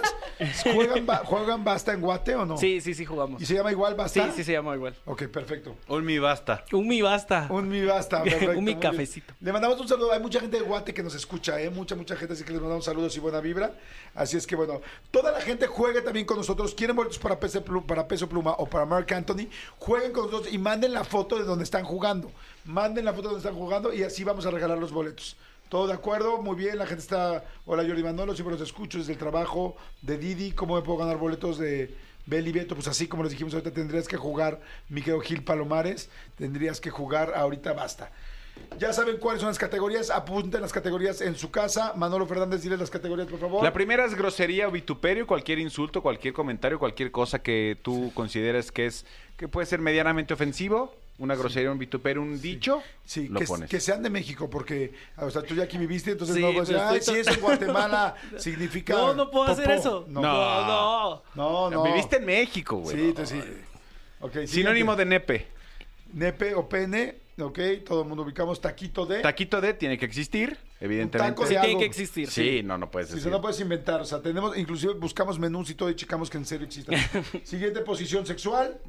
[0.74, 2.58] ¿Juegan, ba- ¿Juegan Basta en Guate o no?
[2.58, 3.40] Sí, sí, sí, jugamos.
[3.40, 4.32] ¿Y se llama igual Sí, Basta?
[4.36, 4.96] sí, se llama igual.
[5.06, 5.76] Ok, perfecto.
[5.88, 6.66] Un mi basta.
[6.72, 7.46] Un mi basta.
[7.52, 8.50] Un mi basta, perfecto.
[8.58, 9.34] Un mi cafecito.
[9.40, 10.12] Le mandamos un saludo.
[10.12, 11.70] Hay mucha gente de Guate que nos escucha, ¿eh?
[11.70, 13.74] Mucha, mucha gente, así que les mandamos saludos y buena vibra.
[14.16, 14.82] Así es que, bueno,
[15.12, 16.74] toda la gente juegue también con nosotros.
[16.74, 19.48] ¿Quieren boletos para peso, Plu- para peso Pluma o para Mark Anthony?
[19.78, 22.24] Jueguen con nosotros y manden la foto de donde están jugando.
[22.66, 25.36] Manden la foto de donde están jugando y así vamos a regalar los boletos.
[25.70, 26.42] ¿Todo de acuerdo?
[26.42, 27.44] Muy bien, la gente está...
[27.66, 30.52] Hola Jordi Manolo, siempre los escucho desde el trabajo de Didi.
[30.52, 31.94] ¿Cómo me puedo ganar boletos de
[32.26, 32.76] Beli Beto?
[32.76, 36.10] Pues así como les dijimos ahorita, tendrías que jugar Miquel Gil Palomares.
[36.38, 38.12] Tendrías que jugar ahorita basta.
[38.78, 40.10] Ya saben cuáles son las categorías.
[40.10, 41.94] Apunten las categorías en su casa.
[41.96, 43.64] Manolo Fernández, diles las categorías, por favor.
[43.64, 48.72] La primera es grosería o vituperio, cualquier insulto, cualquier comentario, cualquier cosa que tú consideres
[48.72, 49.06] que es
[49.38, 53.70] que puede ser medianamente ofensivo, una grosería, un vituperio, un dicho, Sí, lo que, pones.
[53.70, 56.70] que sean de México, porque o sea, tú ya aquí viviste, entonces Sí, no puedes
[56.70, 58.94] decir, pero ay, estoy sí, to- eso en Guatemala significa.
[58.94, 59.80] No, no puedo hacer popó".
[59.80, 60.06] eso.
[60.10, 61.24] No, No, no.
[61.36, 61.70] no.
[61.70, 61.84] no.
[61.84, 62.96] Viviste en México, güey.
[62.98, 63.52] Sí, entonces sí.
[64.22, 65.48] Ok, Sinónimo de nepe.
[66.14, 69.22] Nepe o pene, ok, todo el mundo ubicamos taquito de.
[69.22, 71.32] Taquito de tiene que existir, evidentemente.
[71.32, 71.80] taco Sí, de tiene algo.
[71.80, 72.30] que existir.
[72.30, 73.24] Sí, no, no puedes Si decir.
[73.26, 76.38] se no puedes inventar, o sea, tenemos, inclusive buscamos menús y todo y checamos que
[76.38, 76.96] en serio existan.
[77.44, 78.80] Siguiente posición sexual,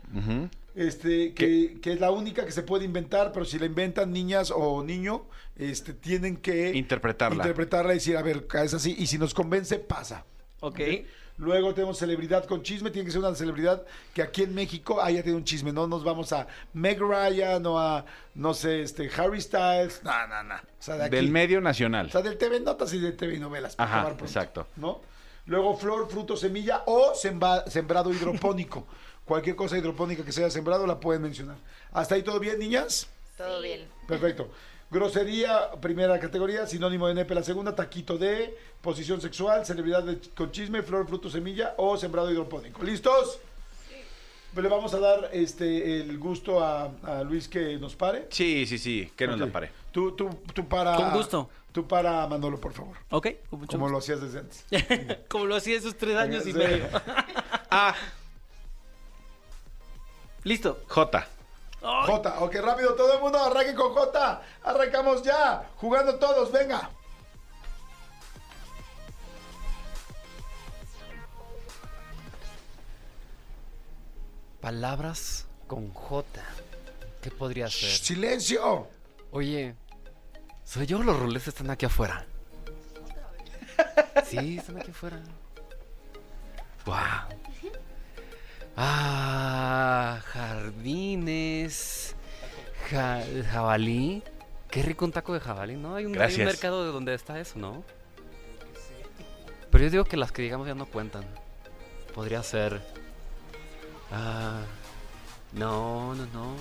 [0.75, 4.53] este, que, que es la única que se puede inventar, pero si la inventan niñas
[4.55, 5.25] o niño,
[5.57, 7.37] este, tienen que Interpretarla.
[7.45, 10.25] interpretarla y decir, a ver, es así, y si nos convence, pasa.
[10.61, 10.81] Ok.
[11.37, 13.83] Luego tenemos celebridad con chisme, tiene que ser una celebridad
[14.15, 17.79] que aquí en México haya tenido un chisme, no nos vamos a Meg Ryan o
[17.79, 18.05] a,
[18.37, 21.17] no sé, este, Harry Styles, no, no, no, o sea, de aquí.
[21.17, 22.07] Del medio nacional.
[22.07, 23.75] O sea, del TV Notas y de TV Novelas.
[23.75, 24.67] para Ajá, pronto, exacto.
[24.77, 25.01] ¿No?
[25.47, 28.87] Luego flor, fruto, semilla o semba- sembrado hidropónico.
[29.25, 31.57] Cualquier cosa hidropónica que sea sembrado la pueden mencionar.
[31.93, 33.09] ¿Hasta ahí todo bien, niñas?
[33.37, 33.89] Todo bien.
[34.07, 34.51] Perfecto.
[34.91, 40.53] Grosería, primera categoría, sinónimo de nepe, la segunda, taquito de, posición sexual, celebridad de- con
[40.53, 42.83] chisme, flor, fruto, semilla o sembrado hidropónico.
[42.83, 43.39] ¿Listos?
[44.53, 48.27] Pues le vamos a dar este el gusto a, a Luis que nos pare.
[48.31, 49.71] Sí, sí, sí, que nos la pare.
[49.91, 50.95] Tú, tú, tú para...
[50.95, 51.51] Con gusto.
[51.73, 52.97] Tú para Manolo, por favor.
[53.11, 54.65] Ok, con mucho Como lo hacías desde antes.
[55.29, 56.59] Como lo hacía esos tres años y Sí.
[56.59, 56.85] medio.
[57.69, 57.97] A,
[60.45, 60.79] Listo.
[60.87, 61.27] J.
[61.85, 64.43] J, ok, rápido, todo el mundo arranque con J.
[64.63, 66.89] Arrancamos ya, jugando todos, venga.
[74.63, 76.25] Palabras con J.
[77.21, 77.91] ¿Qué podría ser?
[77.91, 78.89] Shh, silencio.
[79.31, 79.75] Oye,
[80.65, 82.25] ¿soy yo o los rules están aquí afuera?
[84.25, 85.21] Sí, están aquí afuera.
[86.87, 87.44] Wow.
[88.77, 92.15] Ah, jardines.
[92.91, 94.23] Ja- jabalí.
[94.71, 95.95] Qué rico un taco de jabalí, ¿no?
[95.95, 96.45] Hay un, hay un Gracias.
[96.47, 97.85] mercado de donde está eso, ¿no?
[99.71, 101.25] Pero yo digo que las que digamos ya no cuentan.
[102.15, 102.81] Podría ser.
[104.13, 104.61] Ah.
[105.53, 106.57] No, no, no.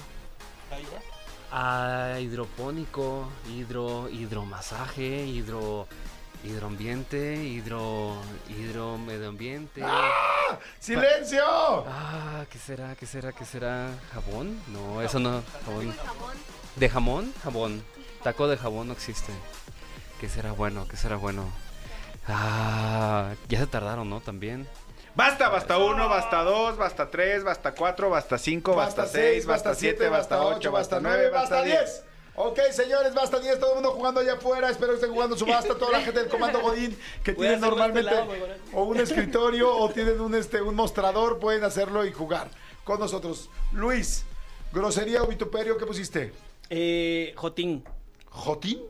[1.51, 5.87] Ah, hidropónico, hidro, hidromasaje, hidro,
[6.43, 8.15] hidroambiente, hidro,
[8.49, 9.81] hidro medio ambiente.
[10.79, 11.43] ¡Silencio!
[11.45, 12.95] Ah, ¿qué será?
[12.95, 13.31] ¿Qué será?
[13.31, 13.89] ¿Qué será?
[14.13, 14.61] ¿Jabón?
[14.67, 15.43] No, eso no.
[15.65, 15.95] Jabón.
[16.75, 17.33] ¿De jamón?
[17.43, 17.83] Jabón.
[18.23, 19.33] Taco de jabón no existe.
[20.19, 20.87] ¿Qué será bueno?
[20.87, 21.51] ¿Qué será bueno?
[22.27, 24.21] Ah, ya se tardaron, ¿no?
[24.21, 24.67] También.
[25.15, 30.09] Basta, basta uno, basta dos, basta tres, basta cuatro, basta cinco, basta seis, basta siete,
[30.09, 32.03] basta ocho, basta nueve, basta diez.
[32.35, 34.69] Ok, señores, basta 10, todo el mundo jugando allá afuera.
[34.69, 37.67] Espero que estén jugando su basta, toda la gente del Comando Godín que tienen este
[37.67, 38.31] normalmente lado,
[38.73, 42.49] o un escritorio o tienen un, este, un mostrador, pueden hacerlo y jugar
[42.83, 43.49] con nosotros.
[43.71, 44.25] Luis,
[44.71, 46.33] grosería o vituperio, ¿qué pusiste?
[46.69, 47.83] Eh, Jotín.
[48.29, 48.81] ¿Jotín?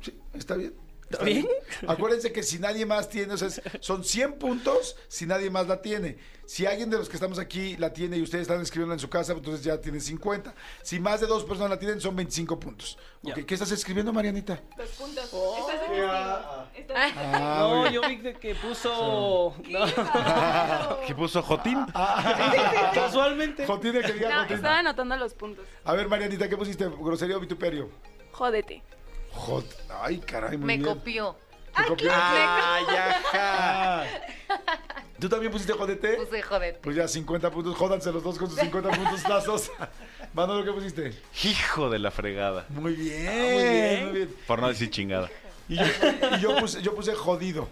[0.00, 0.81] Sí, está bien.
[1.12, 1.46] ¿Está bien?
[1.86, 5.66] Acuérdense que si nadie más tiene, o sea, es- son 100 puntos si nadie más
[5.68, 6.16] la tiene.
[6.44, 9.08] Si alguien de los que estamos aquí la tiene y ustedes están escribiendo en su
[9.08, 10.54] casa, entonces ya tienen 50.
[10.82, 12.98] Si más de dos personas la tienen, son 25 puntos.
[13.46, 14.60] ¿Qué estás escribiendo, Marianita?
[14.76, 15.24] Los puntos.
[15.24, 16.06] Estás castigo.
[16.74, 19.54] Estás en Ah, no, yo vi que- que puso.
[19.68, 19.86] No.
[21.06, 21.78] ¿Qué puso Jotín?
[22.94, 23.66] Casualmente.
[23.66, 24.56] Jotín, el que diga No, Jotín.
[24.56, 25.64] estaba anotando los puntos.
[25.84, 26.86] A ver, Marianita, ¿qué pusiste?
[26.88, 27.88] ¿Grosería o vituperio?
[28.32, 28.82] Jódete.
[29.34, 29.64] Jot.
[30.02, 30.88] Ay, caray, muy Me bien.
[30.94, 31.36] copió.
[31.76, 32.10] ¿Te copió?
[32.12, 34.02] Ay, ajá.
[34.02, 34.04] Ah.
[35.18, 36.14] ¿Tú también pusiste jodete?
[36.16, 36.78] Puse jodete.
[36.82, 39.70] Pues ya 50 puntos, jódanse los dos con sus 50 puntos tazos.
[40.34, 41.12] Manolo, ¿qué pusiste?
[41.44, 42.66] Hijo de la fregada.
[42.70, 44.12] Muy bien, muy bien.
[44.12, 44.36] bien.
[44.46, 45.30] Por no decir chingada.
[45.68, 45.84] Y yo,
[46.36, 47.68] y yo puse, yo puse jodido.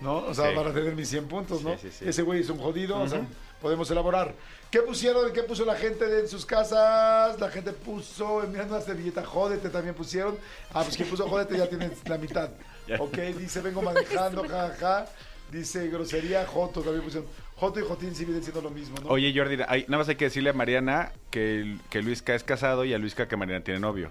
[0.00, 0.18] ¿no?
[0.18, 0.56] O sea, Sí.
[0.56, 1.72] para tener mis 100 puntos, ¿no?
[1.78, 2.08] Sí, sí, sí.
[2.08, 3.22] Ese güey es un jodido, o sea,
[3.62, 4.34] podemos elaborar.
[4.74, 5.32] ¿Qué pusieron?
[5.32, 7.38] ¿Qué puso la gente de- en sus casas?
[7.38, 10.36] La gente puso, enviando una servilleta, jódete también pusieron.
[10.72, 12.50] Ah, pues quien puso jódete ya tienes la mitad.
[12.98, 15.06] Ok, dice, vengo manejando, jaja.
[15.52, 17.28] Dice, grosería, joto, también pusieron.
[17.54, 19.10] Joto y jotín sí vienen siendo lo mismo, ¿no?
[19.10, 22.84] Oye, Jordi, hay- nada más hay que decirle a Mariana que, que Luisca es casado
[22.84, 24.10] y a Luisca que Mariana tiene novio.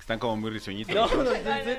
[0.00, 0.94] Están como muy risueñitos.
[0.94, 1.76] No, no, serio.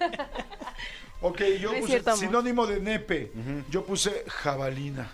[1.20, 3.30] Ok, yo No puse cierto, sinónimo de nepe.
[3.68, 5.12] Yo puse jabalina.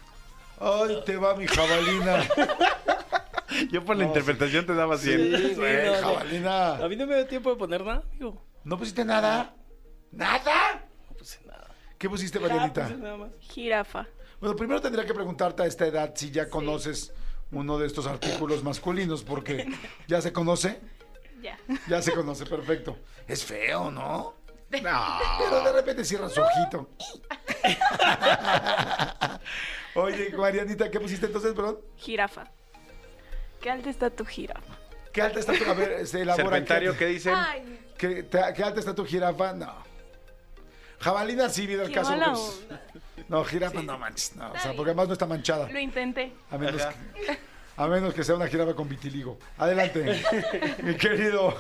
[0.61, 2.27] Ay, te va mi jabalina.
[3.71, 5.55] Yo por la No, interpretación te daba Sí, 100.
[5.57, 6.01] güey, no, no.
[6.09, 6.75] jabalina.
[6.77, 8.43] A mí no me dio tiempo de poner nada, amigo.
[8.65, 9.55] ¿No pusiste nada?
[10.13, 10.85] ¿Nada?
[11.11, 11.69] No puse nada.
[11.99, 12.83] ¿Qué pusiste, Ah, Marianita?
[12.85, 13.31] puse nada más.
[13.41, 14.07] Jirafa.
[14.41, 17.13] Bueno, primero tendría que preguntarte a esta edad si ya conoces
[17.53, 19.67] uno de estos artículos masculinos, porque
[20.09, 20.81] ya se conoce.
[21.41, 21.59] Ya.
[21.89, 22.99] Ya se conoce, perfecto.
[23.29, 24.35] Es feo, ¿no?
[24.83, 25.19] No.
[25.39, 26.91] Pero de repente cierra su ojito.
[29.97, 31.79] Oye, Marianita, ¿qué pusiste entonces, perdón?
[31.97, 32.45] Jirafa.
[33.61, 34.77] ¿Qué alta está tu jirafa?
[35.13, 35.65] ¿Qué alta está tu...
[35.65, 36.45] A ver, se elabora...
[36.45, 37.35] Serpentario, ¿qué dicen?
[37.35, 39.55] Ay, ¿Qué, te- qué alta está tu jirafa?
[39.55, 39.73] No.
[41.01, 42.15] Jabalina sí, viene el qué caso.
[42.15, 42.79] pues,
[43.29, 44.37] no, jirafa no manches.
[44.37, 45.69] No, o sea, porque además no está manchada.
[45.71, 46.33] Lo intenté.
[46.51, 47.39] A menos, que,
[47.77, 49.39] a menos que sea una jirafa con vitiligo.
[49.59, 50.23] Adelante,
[50.83, 51.55] mi querido.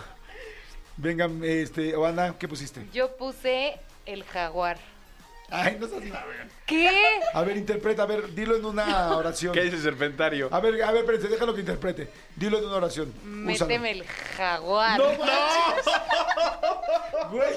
[0.98, 2.86] Venga, este, Oana, ¿qué pusiste?
[2.92, 4.78] Yo puse el jaguar.
[5.48, 6.24] Ay, no seas nada.
[6.66, 6.90] ¿Qué?
[7.32, 9.52] A ver, interpreta, a ver, dilo en una oración.
[9.54, 10.48] ¿Qué dice Serpentario?
[10.50, 12.08] A ver, a ver, espérense, déjalo que interprete.
[12.34, 13.12] Dilo en una oración.
[13.22, 13.68] Úsalo.
[13.68, 14.04] Méteme el
[14.36, 14.98] jaguar.
[14.98, 15.92] ¡No manches!
[17.30, 17.54] Güey,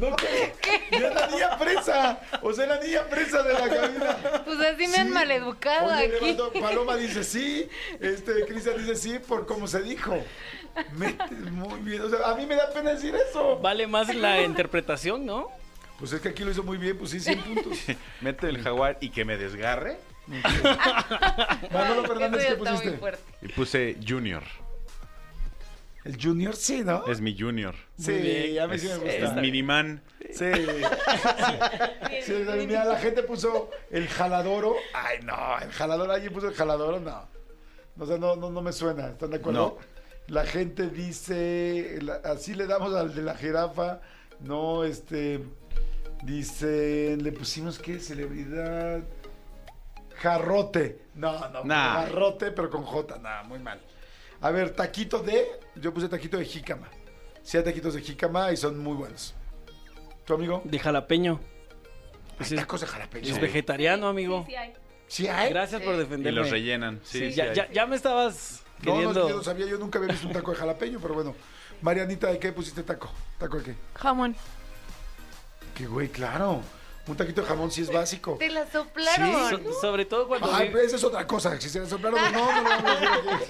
[0.00, 0.54] no que.
[0.90, 2.20] Es la niña presa.
[2.42, 4.16] O sea, la niña presa de la cabina.
[4.44, 5.12] Pues así me han Sí.
[5.14, 6.60] maleducado Oye, aquí.
[6.60, 7.68] Paloma dice sí,
[8.00, 10.14] este, Cristian dice sí por cómo se dijo.
[10.96, 13.58] Mete- muy bien, o sea, a mí me da pena decir eso.
[13.58, 15.48] Vale más la interpretación, ¿no?
[16.02, 17.78] Pues es que aquí lo hizo muy bien, pues sí, 100 puntos.
[18.22, 19.98] Mete el jaguar y que me desgarre.
[21.72, 22.98] Manolo Fernández, ¿qué pusiste?
[23.40, 24.42] Y puse Junior.
[26.04, 27.06] El Junior, sí, ¿no?
[27.06, 27.76] Es mi Junior.
[27.96, 28.58] Sí, bien.
[28.58, 29.40] a mí sí me Es gusta.
[29.40, 30.02] Miniman.
[30.32, 30.46] Sí.
[32.26, 32.32] Sí,
[32.66, 34.74] mira, la gente puso el jaladoro.
[34.94, 37.28] Ay, no, el jaladoro, alguien puso el jaladoro, no.
[37.96, 39.78] O sea, no, no, no me suena, ¿están de acuerdo?
[40.26, 44.00] La gente dice, la- así le damos al de la jirafa,
[44.40, 45.40] no, este,
[46.22, 47.98] dice, le pusimos, ¿qué?
[47.98, 49.00] Celebridad,
[50.16, 51.02] jarrote.
[51.14, 51.94] No, no, Nah.
[52.04, 53.80] jarrote, pero con J, nada, muy mal.
[54.40, 55.46] A ver, taquito de,
[55.76, 56.88] yo puse taquito de jícama.
[57.42, 59.34] Sí hay taquitos de jícama y son muy buenos.
[60.24, 60.62] ¿Tu amigo?
[60.64, 61.40] De jalapeño.
[62.36, 63.28] Pues Hay es, tacos de jalapeño.
[63.28, 64.44] es vegetariano, amigo.
[64.46, 64.72] Sí, hay.
[65.08, 65.50] ¿Sí hay?
[65.50, 66.40] Gracias por Y defenderme.
[66.40, 67.00] los rellenan.
[67.02, 67.54] Sí, Sí, sí ya, hay.
[67.54, 70.52] ya, ya me estabas No, no, yo no sabía, yo nunca había visto un taco
[70.52, 71.34] de jalapeño, pero bueno.
[71.82, 73.10] Marianita, ¿de qué pusiste taco?
[73.38, 73.74] ¿Taco de qué?
[73.96, 74.36] Jamón.
[75.74, 76.62] Que güey, claro.
[77.06, 78.36] Un taquito de jamón sí es básico.
[78.38, 79.50] Te la soplaron.
[79.64, 80.54] So- sobre todo cuando...
[80.54, 81.60] Ay, pero esa es otra cosa.
[81.60, 83.40] Si se le soplaron, no, no, no, no, no, no.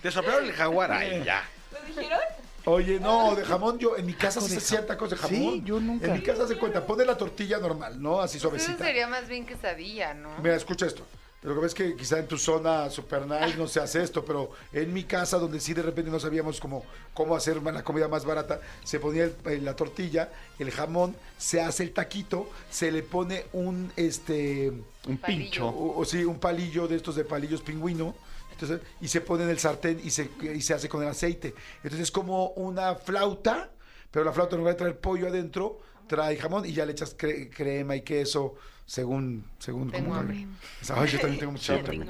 [0.00, 0.92] Te soplaron el jaguar.
[0.92, 1.44] Ay, ya.
[1.72, 2.18] ¿Lo dijeron?
[2.64, 5.36] Oye, no, de jamón, yo en mi casa sí se hacían tacos de jamón.
[5.36, 6.06] Sí, yo nunca.
[6.06, 8.20] En mi casa se cuenta, pone la tortilla normal, ¿no?
[8.20, 8.84] Así Eso suavecita.
[8.84, 10.30] sería más bien quesadilla, ¿no?
[10.38, 11.04] Mira, escucha esto.
[11.42, 14.50] Lo que ves que quizá en tu zona super nice no se hace esto, pero
[14.72, 16.84] en mi casa, donde sí de repente no sabíamos cómo,
[17.14, 20.30] cómo hacer la comida más barata, se ponía el- eh, la tortilla,
[20.60, 24.72] el jamón, se hace el taquito, se le pone un este
[25.08, 25.66] Un pincho.
[25.66, 28.14] o, o sí, un palillo de estos de palillos pingüino.
[28.52, 31.54] Entonces, y se pone en el sartén y se, y se hace con el aceite.
[31.78, 33.72] Entonces es como una flauta,
[34.12, 37.16] pero la flauta en lugar de traer pollo adentro, trae jamón y ya le echas
[37.18, 38.54] cre- crema y queso,
[38.86, 40.46] según, según Tengo cómo hambre.
[40.94, 42.00] Ay, yo también tengo mucha hambre.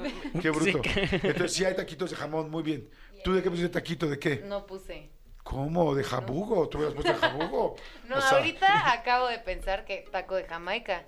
[0.41, 0.81] Qué bruto.
[0.83, 0.89] Sí.
[1.11, 2.89] Entonces sí hay taquitos de jamón, muy bien.
[3.23, 4.07] ¿Tú de qué pusiste taquito?
[4.09, 4.43] ¿De qué?
[4.45, 5.09] No puse.
[5.43, 5.93] ¿Cómo?
[5.95, 6.67] ¿De jabugo?
[6.69, 7.75] ¿Tú hubieras puesto de jabugo?
[8.07, 11.05] No, O sea, ahorita acabo de pensar que taco de Jamaica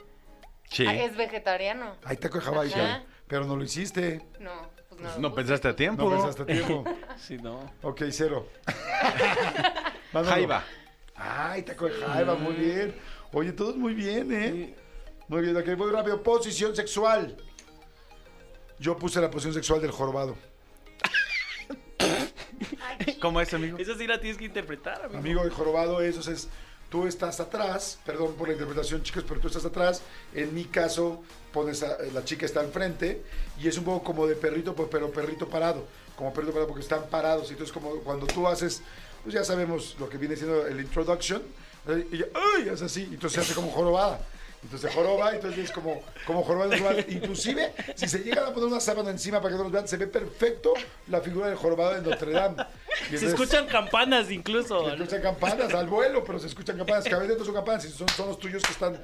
[0.69, 0.85] Sí.
[0.87, 1.95] ah, es vegetariano.
[2.03, 3.03] Hay taco de jamaica, Ajá.
[3.27, 4.25] pero no lo hiciste.
[4.39, 4.51] No,
[4.89, 5.07] pues no.
[5.09, 5.41] Pues no puse.
[5.41, 6.03] pensaste a tiempo.
[6.03, 6.83] No pensaste a tiempo.
[7.17, 7.71] Sí, no.
[7.83, 8.47] Ok, cero.
[10.11, 10.63] Jaiba.
[11.15, 12.95] Ay, taco de jaiba, muy bien.
[13.31, 14.75] Oye, todos muy bien, ¿eh?
[15.27, 16.21] Muy bien, ok, voy rápido.
[16.21, 17.35] Posición sexual.
[18.79, 20.35] Yo puse la posición sexual del jorobado.
[23.21, 23.77] ¿Cómo es, amigo?
[23.77, 25.17] Esa sí la tienes que interpretar, amigo.
[25.17, 26.47] Amigo, el jorobado es, o sea, es-
[26.89, 30.01] tú estás atrás, perdón por la interpretación, chicos, pero tú estás atrás.
[30.33, 33.23] En mi caso, pones a- la chica está enfrente
[33.59, 35.85] y es un poco como de perrito, pues, pero perrito parado.
[36.15, 37.47] Como perrito parado porque están parados.
[37.49, 38.81] Y entonces, como cuando tú haces,
[39.23, 41.41] pues ya sabemos lo que viene siendo el introduction.
[41.87, 42.07] ¿eh?
[42.11, 42.69] Y ya, ¡ay!
[42.69, 43.03] Es así.
[43.03, 44.21] Entonces se hace como jorobada.
[44.65, 46.71] Entonces se joroba, entonces es como, como jorobado.
[46.71, 46.99] jorobado.
[47.07, 49.95] Inclusive, si se llega a poner una sábana encima para que no nos vean, se
[49.95, 50.73] ve perfecto
[51.07, 52.65] la figura del jorobado de Notre Dame.
[53.11, 54.85] Se escuchan campanas incluso.
[54.89, 57.03] Se escuchan campanas al vuelo, pero se escuchan campanas.
[57.03, 58.99] Que a veces no son campanas, son, son los tuyos que están,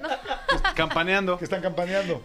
[0.76, 1.38] Campaneando.
[1.38, 2.24] que están campaneando.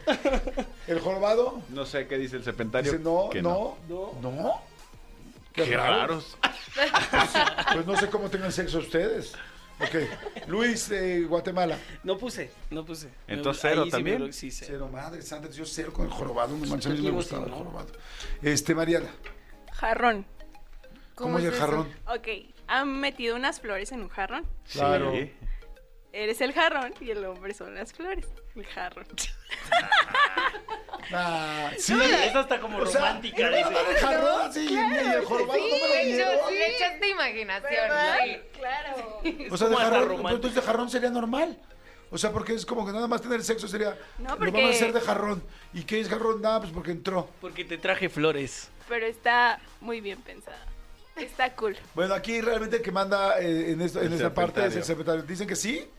[0.87, 2.91] El jorobado No sé qué dice el serpentario.
[2.91, 4.63] dice no, que no, no.
[5.53, 6.39] Qué raros.
[7.75, 9.35] Pues no sé cómo tengan sexo ustedes.
[9.81, 10.49] Ok.
[10.49, 11.79] Luis, eh, Guatemala.
[12.03, 13.11] No puse, no puse.
[13.29, 14.33] Entonces, cero sí me también.
[14.33, 14.73] sí, cero.
[14.73, 16.57] Cero, madre santa, yo cero con el jorobado.
[16.57, 17.89] No manches, a mí me gustaba sí, el jorobado.
[18.43, 19.11] Este, Mariana,
[19.73, 20.25] Jarrón.
[21.15, 21.61] ¿cómo, es el eso?
[21.61, 21.89] jarrón?
[22.07, 22.29] Ok,
[22.67, 24.47] ¿han metido unas flores en un jarrón?
[24.73, 25.13] Claro.
[25.13, 25.33] Sí.
[26.19, 28.25] Eres el jarrón y el hombre son las flores.
[28.55, 29.07] El jarrón.
[31.13, 31.93] Ah, sí.
[31.93, 33.43] Esa está como O sea, romántica.
[33.51, 33.69] ¿y dice.
[33.91, 36.55] el jarrón así, y el jorobado no me lo dieron.
[36.55, 37.89] le echaste imaginación.
[37.89, 38.59] ¿no?
[38.59, 39.21] Claro.
[39.51, 40.31] O sea, de como hasta jarrón, romántico.
[40.37, 41.59] entonces de jarrón sería normal.
[42.11, 43.99] O sea, porque es como que nada más tener sexo sería.
[44.19, 45.43] No, Lo porque- vamos a hacer de jarrón.
[45.75, 46.41] ¿Y qué es jarrón?
[46.41, 47.29] Nada, pues porque entró.
[47.41, 48.71] Porque te traje flores.
[48.89, 50.65] Pero está muy bien pensada.
[51.17, 51.77] Está cool.
[51.95, 54.85] Bueno, aquí realmente el que manda eh, en, esto- en El esta parte es el
[54.85, 55.23] secretario.
[55.23, 55.91] ¿Dicen que sí?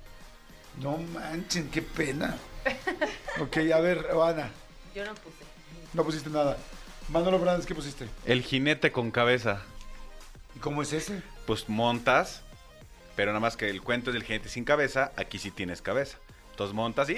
[0.81, 2.37] No manchen, qué pena.
[3.39, 4.49] ok, a ver, Ana,
[4.93, 5.43] Yo no puse.
[5.93, 6.57] no pusiste nada.
[7.09, 8.07] Manolo Brandes, ¿qué pusiste?
[8.25, 9.61] El jinete con cabeza.
[10.55, 11.21] ¿Y cómo es ese?
[11.45, 12.41] Pues montas,
[13.15, 15.11] pero nada más que el cuento es del jinete sin cabeza.
[15.15, 16.17] Aquí sí tienes cabeza.
[16.51, 17.17] Entonces montas y.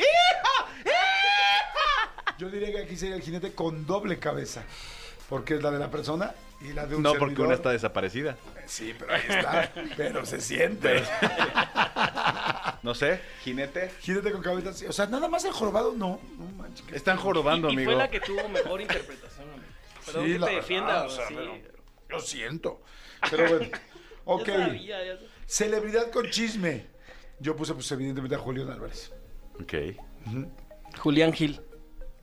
[2.37, 4.63] Yo diría que aquí sería el jinete con doble cabeza.
[5.27, 7.47] Porque es la de la persona y la de un No, porque servidor.
[7.47, 8.37] una está desaparecida.
[8.65, 9.71] Sí, pero ahí está.
[9.97, 11.03] pero se siente.
[12.83, 13.91] No sé, jinete.
[14.01, 14.85] Jinete con cabeza, sí.
[14.85, 16.19] O sea, nada más el jorobado, no.
[16.37, 16.85] No manches.
[16.85, 17.91] qué- Están jorobando, y, y amigo.
[17.91, 19.65] fue la que tuvo mejor interpretación, amigo.
[20.05, 21.03] Perdón Sí, que la te verdad, defienda.
[21.05, 21.33] o sea, sí.
[21.37, 21.53] pero-
[22.09, 22.81] Lo siento.
[23.29, 23.71] Pero bueno.
[24.31, 24.47] Ok.
[24.47, 25.29] Ya sabía, ya sabía.
[25.47, 26.85] Celebridad con chisme.
[27.39, 29.11] Yo puse, pues, evidentemente, a Julián Álvarez.
[29.59, 29.73] Ok.
[30.99, 31.59] Julián Gil.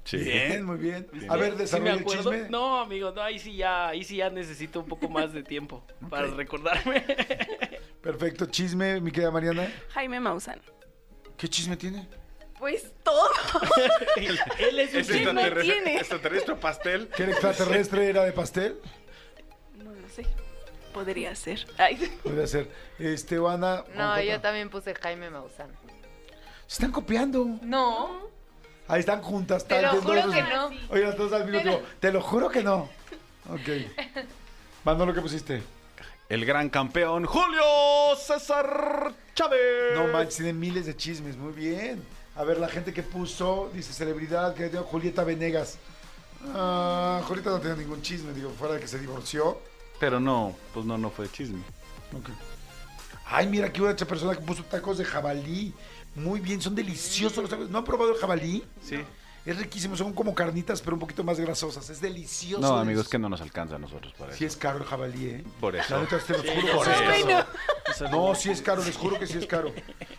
[0.05, 0.19] Sí.
[0.19, 1.09] Bien, muy bien.
[1.29, 2.31] A ver, ¿Sí me desarrolla el acuerdo?
[2.33, 2.49] chisme.
[2.49, 5.85] No, amigo, no, ahí sí ya, ahí sí ya necesito un poco más de tiempo
[6.11, 7.05] para recordarme.
[8.07, 8.47] Perfecto.
[8.47, 9.69] Chisme, mi querida Mariana.
[9.93, 10.61] Jaime Maussan.
[11.37, 12.07] ¿Qué chisme tiene?
[12.57, 13.29] Pues todo.
[14.59, 15.97] Él es un ¿Es ¿Quién no extraterrestre, tiene?
[15.99, 17.09] extraterrestre o pastel?
[17.09, 18.79] ¿Que el extraterrestre era de pastel?
[19.75, 20.25] No lo sé.
[20.95, 21.67] Podría ser.
[21.79, 21.97] Ay.
[22.23, 22.71] Podría ser.
[23.01, 23.83] Este, Ana.
[23.97, 25.69] No, yo también puse Jaime Maussan.
[26.69, 27.45] Se están copiando.
[27.63, 28.31] No,
[28.89, 29.65] Ahí están juntas.
[29.67, 30.67] te tal, lo que juro dos- que no.
[30.91, 31.83] Oye, las dos al mismo tiempo.
[31.99, 32.89] Te lo juro que no.
[33.51, 33.69] Ok.
[34.85, 35.61] Manolo, ¿qué pusiste?
[36.29, 37.62] El gran campeón Julio
[38.18, 39.95] César Chávez.
[39.95, 41.37] No manches, tiene miles de chismes.
[41.37, 42.03] Muy bien.
[42.35, 45.79] A ver, la gente que puso, dice celebridad, que dio Julieta Venegas.
[46.53, 49.61] Ah, Julieta no tenía ningún chisme, digo, fuera de que se divorció.
[50.01, 51.61] Pero no, pues no, no fue chisme.
[52.12, 52.29] Ok.
[53.27, 55.72] Ay, mira, aquí otra persona que puso tacos de jabalí.
[56.16, 57.70] Muy bien, son deliciosos los tacos.
[57.70, 58.64] ¿No han probado el jabalí?
[58.83, 58.97] Sí.
[59.47, 61.89] Es riquísimo, son como carnitas, pero un poquito más grasosas.
[61.89, 62.61] Es delicioso.
[62.61, 64.55] No, amigos, que no nos alcanza a nosotros para Sí eso.
[64.55, 65.45] es caro el jabalí, ¿eh?
[65.61, 65.95] Por eso.
[65.95, 67.29] La neta, te lo juro por que sí es eso.
[67.29, 67.47] caro.
[68.11, 69.73] No, sí es caro, les juro que sí es caro.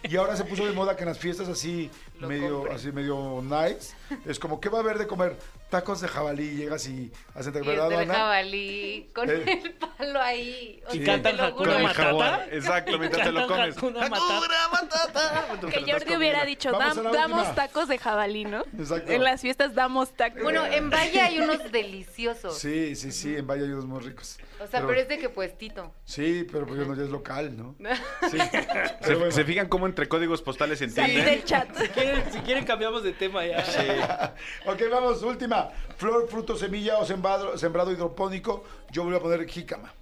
[0.04, 2.74] Y ahora se puso de moda que en las fiestas así, Lo medio, compre.
[2.76, 3.94] así medio nice,
[4.26, 5.38] es como, ¿qué va a haber de comer?
[5.70, 8.14] Tacos de jabalí, llegas y hacen Y es ¿verdad, Ana?
[8.14, 9.62] jabalí con Eh.
[9.66, 10.82] el palo ahí.
[10.90, 11.74] O Y sea, cantan te lo Hakuna juro.
[11.74, 12.26] Con el jabón.
[12.26, 12.56] Matata.
[12.56, 13.78] Exacto, mientras te lo Cantan comes.
[13.78, 15.48] Hakuna Matata.
[15.70, 18.64] Que Jordi hubiera dicho, Vamos "Dam- a la damos tacos de jabalí, ¿no?
[18.80, 19.12] Exacto.
[19.18, 20.42] En las fiestas damos tacos.
[20.42, 22.58] Bueno, en Valle hay unos deliciosos.
[22.58, 24.38] Sí, sí, sí, en Valle hay unos muy ricos.
[24.60, 25.94] O sea, pero es de que puestito.
[26.06, 27.76] Sí, pero pues no, ya es local, ¿no?
[28.32, 28.38] Sí.
[28.38, 28.68] ¿Se,
[29.02, 29.32] Pero bueno.
[29.32, 31.26] se fijan cómo entre códigos postales se entienden?
[31.26, 31.68] del chat.
[31.78, 34.34] Si quieren, si quieren cambiamos de tema ya.
[34.66, 35.70] Ok, vamos, última.
[35.98, 38.64] Flor, fruto, semilla o sembrado, sembrado hidropónico.
[38.92, 39.94] Yo voy a poner jícama,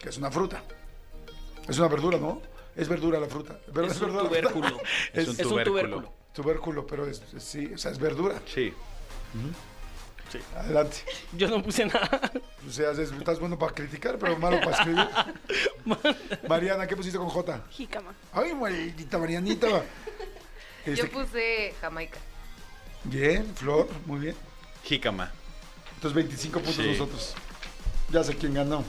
[0.00, 0.62] que es una fruta.
[1.68, 2.40] Es una verdura, ¿no?
[2.74, 3.58] Es verdura la fruta.
[3.68, 3.92] ¿Verdad?
[3.92, 4.50] Es un verdura la fruta?
[4.50, 4.82] tubérculo.
[5.12, 6.12] Es, un Es un tubérculo.
[6.32, 6.86] Tubérculo.
[6.86, 8.40] pero es, es- sí, o sea, es verdura.
[8.46, 8.72] Sí.
[10.56, 10.96] Adelante.
[11.36, 12.32] Yo no puse nada.
[12.66, 15.08] O sea, es- estás bueno para criticar, pero malo para escribir.
[16.48, 17.62] Mariana, ¿qué pusiste con J?
[17.70, 18.14] Jícama.
[18.32, 19.68] Ay, maldita Marianita.
[20.84, 22.18] Este, Yo puse Jamaica.
[23.04, 24.34] Bien, Flor, muy bien.
[24.82, 25.30] Jícama.
[25.94, 26.90] Entonces 25 puntos Sí.
[26.90, 27.34] nosotros.
[28.10, 28.82] Ya sé quién ganó.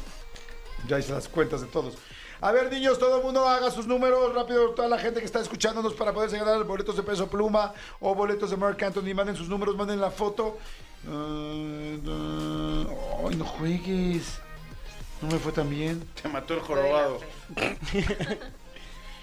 [0.87, 1.93] Ya hice las cuentas de todos.
[2.41, 4.71] A ver, niños, todo el mundo haga sus números rápido.
[4.71, 8.49] Toda la gente que está escuchándonos para poderse ganar boletos de peso pluma o boletos
[8.49, 9.13] de Mark Anthony.
[9.15, 10.57] Manden sus números, manden la foto.
[11.07, 11.99] Eh,
[13.25, 14.39] Ay, no juegues.
[15.21, 16.05] No me fue tan bien.
[16.21, 17.19] Te mató el jorobado.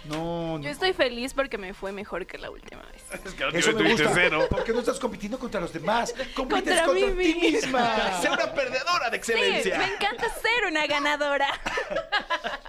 [0.05, 0.65] No, no.
[0.65, 3.03] Yo estoy feliz porque me fue mejor que la última vez.
[3.25, 4.11] Es que Eso me gusta.
[4.15, 4.47] cero.
[4.49, 6.15] Porque no estás compitiendo contra los demás.
[6.35, 8.21] Compites Contra contra, mí ti misma.
[8.23, 9.59] Sé una perdedora de Sí, me
[9.95, 11.49] encanta ser una ganadora.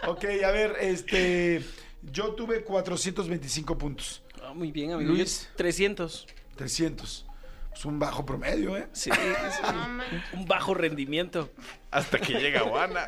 [0.08, 1.64] Ok, a ver, este.
[2.02, 4.24] Yo tuve 425 puntos.
[4.44, 5.12] Ah, muy bien, amigo.
[5.12, 5.48] Luis.
[5.52, 6.28] Yo 300.
[6.56, 7.26] 300.
[7.74, 8.88] Es un bajo promedio, ¿eh?
[8.92, 11.52] Sí, es un, un bajo rendimiento.
[11.92, 13.06] Hasta que llega Juana.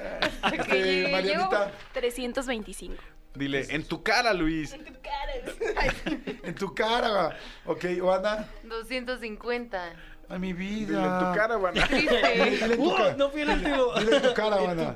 [0.54, 2.96] Este, Marianita, 325.
[3.36, 4.74] Dile, en tu cara, Luis.
[4.74, 7.36] en tu cara.
[7.66, 8.48] Ok, Juana.
[8.64, 9.94] 250.
[10.30, 10.98] Ay, mi vida.
[10.98, 11.88] Dile en tu cara, Juana.
[11.90, 12.96] Dile, dile en tu ¡Uh!
[12.96, 13.16] cara.
[13.18, 13.94] no fui el último.
[14.00, 14.96] Dile en tu cara, Juana.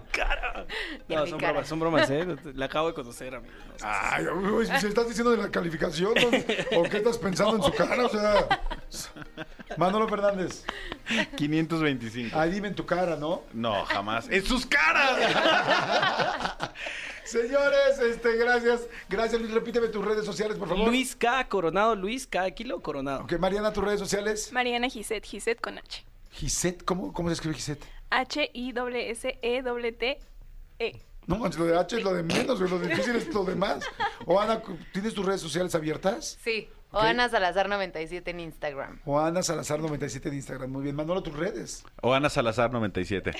[1.08, 1.52] No, mi son cara.
[1.54, 2.26] bromas, son bromas, ¿eh?
[2.56, 3.54] La acabo de conocer, amigo.
[3.82, 3.88] No.
[3.88, 6.14] Ay, uy, ¿se estás diciendo de la calificación?
[6.14, 6.80] ¿no?
[6.80, 8.06] ¿O qué estás pensando en su cara?
[8.06, 8.48] O sea,
[9.78, 10.64] Manolo Fernández.
[11.38, 12.38] 525.
[12.38, 13.44] Ay, dime en tu cara, ¿no?
[13.54, 14.28] No, jamás.
[14.30, 15.20] ¡En sus caras!
[17.28, 18.88] Señores, este, gracias.
[19.10, 19.54] Gracias, Luis.
[19.54, 20.88] Repíteme tus redes sociales, por favor.
[20.88, 21.48] Luis K.
[21.50, 22.50] Coronado, Luis K.
[22.52, 23.24] Kilo Coronado.
[23.24, 24.52] Ok, Mariana, tus redes sociales.
[24.54, 26.06] Mariana Giset, Giset con H.
[26.32, 27.84] Giset, ¿cómo, cómo se escribe Giset?
[28.10, 28.62] H-I-S-S-E-T-E.
[31.26, 33.84] No, manches, lo de H es lo de menos, lo difícil es lo demás.
[34.26, 34.62] O Ana,
[34.94, 36.38] ¿tienes tus redes sociales abiertas?
[36.44, 36.70] Sí.
[36.92, 39.00] O Ana Salazar 97 en Instagram.
[39.06, 40.72] O Ana Salazar 97 en Instagram.
[40.72, 41.84] Muy bien, Manolo, tus redes.
[42.02, 43.34] O Ana Salazar 97.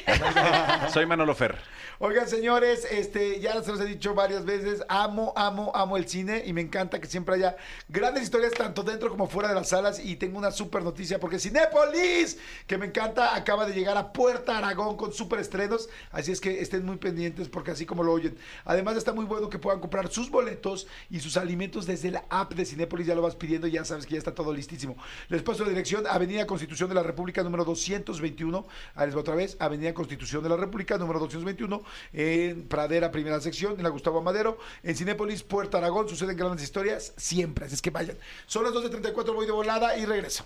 [0.94, 1.58] Soy Manolo Fer.
[2.00, 6.44] Oigan, señores, este, ya se los he dicho varias veces, amo, amo, amo el cine
[6.46, 7.56] y me encanta que siempre haya
[7.88, 11.40] grandes historias tanto dentro como fuera de las salas y tengo una super noticia porque
[11.40, 12.38] Cinépolis,
[12.68, 16.62] que me encanta, acaba de llegar a Puerta Aragón con super estrenos, así es que
[16.62, 18.38] estén muy pendientes porque así como lo oyen.
[18.66, 22.54] Además está muy bueno que puedan comprar sus boletos y sus alimentos desde la app
[22.54, 24.98] de Cinépolis, ya lo vas pidiendo, ya sabes que ya está todo listísimo.
[25.30, 29.36] Les paso la dirección, Avenida Constitución de la República número 221, ahí les va otra
[29.36, 31.84] vez, Avenida Constitución de la República número 221,
[32.14, 37.14] en Pradera, primera sección, en la Gustavo Amadero, en Cinépolis, Puerto Aragón, suceden grandes historias
[37.18, 38.18] siempre, así es que vayan.
[38.46, 40.46] Son las 12.34, voy de volada y regreso.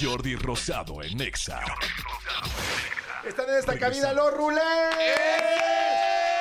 [0.00, 1.60] Jordi Rosado en Nexa.
[3.26, 5.77] Están en esta cabina los rulés.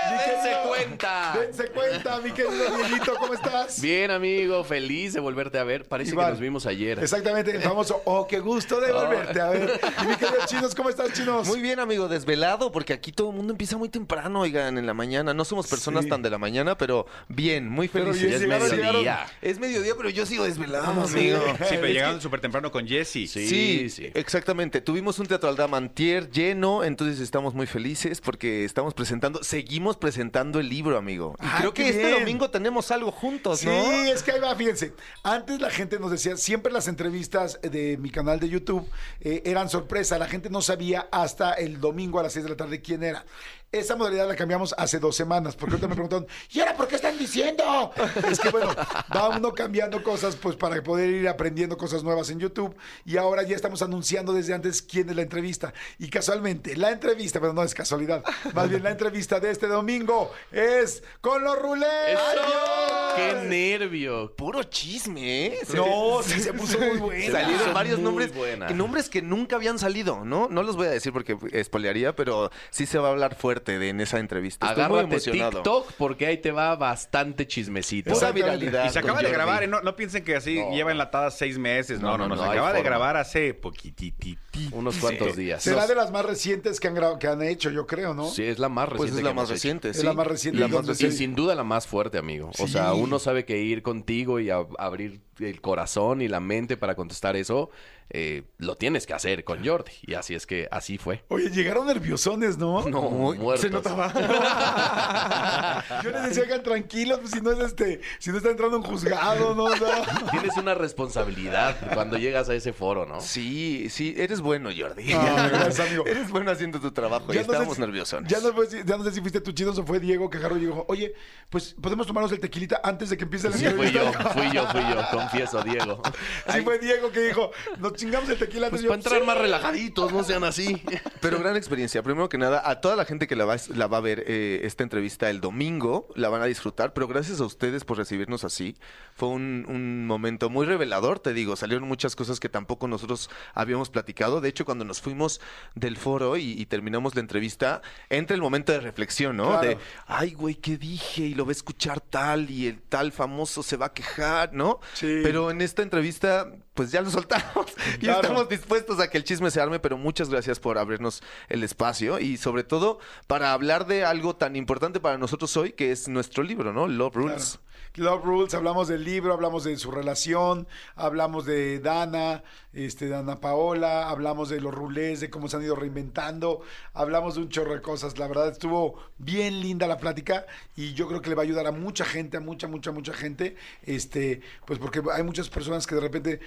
[0.10, 1.38] ¡Dense cuenta!
[1.39, 3.82] Dense cuenta, mi querido Dieguito, ¿cómo estás?
[3.82, 5.86] Bien, amigo, feliz de volverte a ver.
[5.88, 6.28] Parece Igual.
[6.28, 6.99] que nos vimos ayer.
[6.99, 9.80] Exactamente, el famoso, oh, qué gusto de volverte a ver.
[10.03, 11.47] Y mi querido Chinos, ¿cómo estás, Chinos?
[11.47, 14.93] Muy bien, amigo, desvelado, porque aquí todo el mundo empieza muy temprano, oigan, en la
[14.93, 15.34] mañana.
[15.34, 16.10] No somos personas Sí.
[16.10, 18.39] tan de la mañana, pero bien, muy Pero felices.
[18.41, 18.91] bien, es mediodía.
[18.99, 19.30] llegaron.
[19.41, 21.39] Es mediodía, pero yo sigo desvelado, Vamos, amigo.
[21.60, 21.66] sí.
[21.70, 23.12] Pero Es llegaron súper temprano con Jesse.
[23.12, 24.12] Sí, Sí, sí.
[24.14, 24.82] exactamente.
[24.82, 30.60] Tuvimos un Teatro Aldama antier lleno, entonces estamos muy felices porque estamos presentando, seguimos presentando
[30.60, 31.36] el libro, amigo.
[31.39, 32.20] Y Ay, creo que este bien.
[32.20, 33.74] domingo tenemos algo juntos, Sí, ¿no?
[33.74, 34.93] es que ahí va, fíjense.
[35.24, 38.88] Antes la gente nos decía, siempre las entrevistas de mi canal de YouTube
[39.22, 40.18] eh, eran sorpresa.
[40.18, 43.26] La gente no sabía hasta el domingo a las 6 de la tarde quién era.
[43.70, 46.95] Esa modalidad la cambiamos hace dos semanas, porque ahorita me preguntaron, ¿y ahora por qué
[46.95, 47.91] están diciendo?
[48.30, 48.74] Es que bueno,
[49.13, 52.74] va uno cambiando cosas pues para poder ir aprendiendo cosas nuevas en YouTube.
[53.03, 55.74] Y ahora ya estamos anunciando desde antes quién es la entrevista.
[55.99, 60.32] Y casualmente, la entrevista, pero no es casualidad, más bien la entrevista de este domingo
[60.53, 61.89] es con los rulés.
[62.07, 63.15] ¡Eso!
[63.18, 64.34] ¡Qué nervio!
[64.34, 65.59] Puro chisme, ¿eh?
[65.74, 67.41] No, sí se puso muy buena.
[67.41, 68.68] Salieron varios nombres, buena.
[68.68, 70.47] que nombres que nunca habían salido, ¿no?
[70.49, 73.89] No los voy a decir porque espolearía, pero sí se va a hablar fuerte de
[73.89, 74.68] en esa entrevista.
[74.68, 75.51] Estoy muy Agárrate emocionado.
[75.51, 78.12] TikTok porque ahí te va bastante chismecito.
[78.14, 78.58] Pura Exactamente.
[78.58, 78.86] viralidad.
[78.86, 79.34] Y se acaba de Jordi.
[79.36, 79.68] grabar, ¿eh?
[79.68, 80.72] no, no piensen que así No.
[80.72, 81.99] lleva enlatada seis meses.
[81.99, 82.30] No, no, no.
[82.30, 82.89] No, no, se acaba de forma.
[82.89, 84.39] grabar hace poquititito.
[84.72, 85.64] Unos cuantos días.
[85.64, 88.30] Será de las más recientes que han, grabado, que han hecho, yo creo, ¿no?
[88.30, 89.12] Sí, es la más reciente.
[89.12, 90.60] Pues es la más reciente, Es la más reciente.
[90.60, 91.12] La y más Y reciente.
[91.14, 92.51] sí- sin duda la más fuerte, amigo.
[92.60, 96.78] O sea, uno sabe que ir contigo y a- abrir el corazón y la mente
[96.78, 97.70] para contestar eso,
[98.10, 99.92] eh, lo tienes que hacer con Jordi.
[100.04, 101.24] Y así es que así fue.
[101.28, 102.88] Oye, llegaron nerviosones, ¿no?
[102.88, 103.62] No, Muy- muertos.
[103.62, 104.12] se notaba.
[106.04, 108.84] Yo les decía, hagan tranquilos, pues, si no es este, si no está entrando un
[108.84, 109.70] juzgado, ¿no?
[109.70, 109.86] No.
[110.32, 113.20] Tienes una responsabilidad cuando llegas a ese foro, ¿no?
[113.22, 115.12] Sí, sí, eres bueno, Jordi.
[115.14, 116.06] Ah, gracias, amigo.
[116.08, 118.24] Eres bueno haciendo tu trabajo y Ya no estábamos si- nerviosos.
[118.28, 120.38] Ya no, sé si- ya no sé si fuiste tú, chinos, o fue Diego que
[120.38, 121.14] agarró y dijo, oye,
[121.50, 124.52] pues podemos tomarnos el tequilita antes de que empiece la Sí, fui yo, entrevista?" fui
[124.52, 126.01] yo, fui yo, confieso, Diego.
[126.51, 128.82] Sí, fue Diego que dijo, nos chingamos el tequila antes.
[128.82, 130.82] Pues para entrar más relajaditos, no sean así.
[131.21, 132.01] Pero gran experiencia.
[132.01, 134.61] Primero que nada, a toda la gente que la va, la va a ver eh,
[134.63, 138.78] esta entrevista el domingo, la van a disfrutar, pero gracias a ustedes por recibirnos así.
[139.15, 141.55] Fue un, un momento muy revelador, te digo.
[141.55, 144.41] Salieron muchas cosas que tampoco nosotros habíamos platicado.
[144.41, 145.41] De hecho, cuando nos fuimos
[145.75, 149.59] del foro y, y terminamos la entrevista, entra el momento de reflexión, ¿no?
[149.59, 149.67] Claro.
[149.67, 151.23] De, ay, güey, ¿qué dije?
[151.23, 154.80] Y lo va a escuchar tal y el tal famoso se va a quejar, ¿no?
[154.93, 155.16] Sí.
[155.24, 158.22] Pero en esta entrevista, pues ya lo soltamos y Claro.
[158.22, 162.20] estamos dispuestos a que el chisme se arme, pero muchas gracias por abrirnos el espacio
[162.20, 166.43] y sobre todo para hablar de algo tan importante para nosotros hoy, que es nuestro
[166.43, 166.88] libro, ¿no?
[166.88, 167.59] Love Rules.
[167.96, 174.10] Love Rules, hablamos del libro, hablamos de su relación, hablamos de Dana, este, Dana Paola,
[174.10, 176.62] hablamos de los rulés, de cómo se han ido reinventando,
[176.94, 178.18] hablamos de un chorro de cosas.
[178.20, 181.68] La verdad estuvo bien linda la plática y yo creo que le va a ayudar
[181.68, 185.96] a mucha gente, a mucha, mucha, mucha gente, este, pues porque hay muchas personas que
[185.96, 186.40] de repente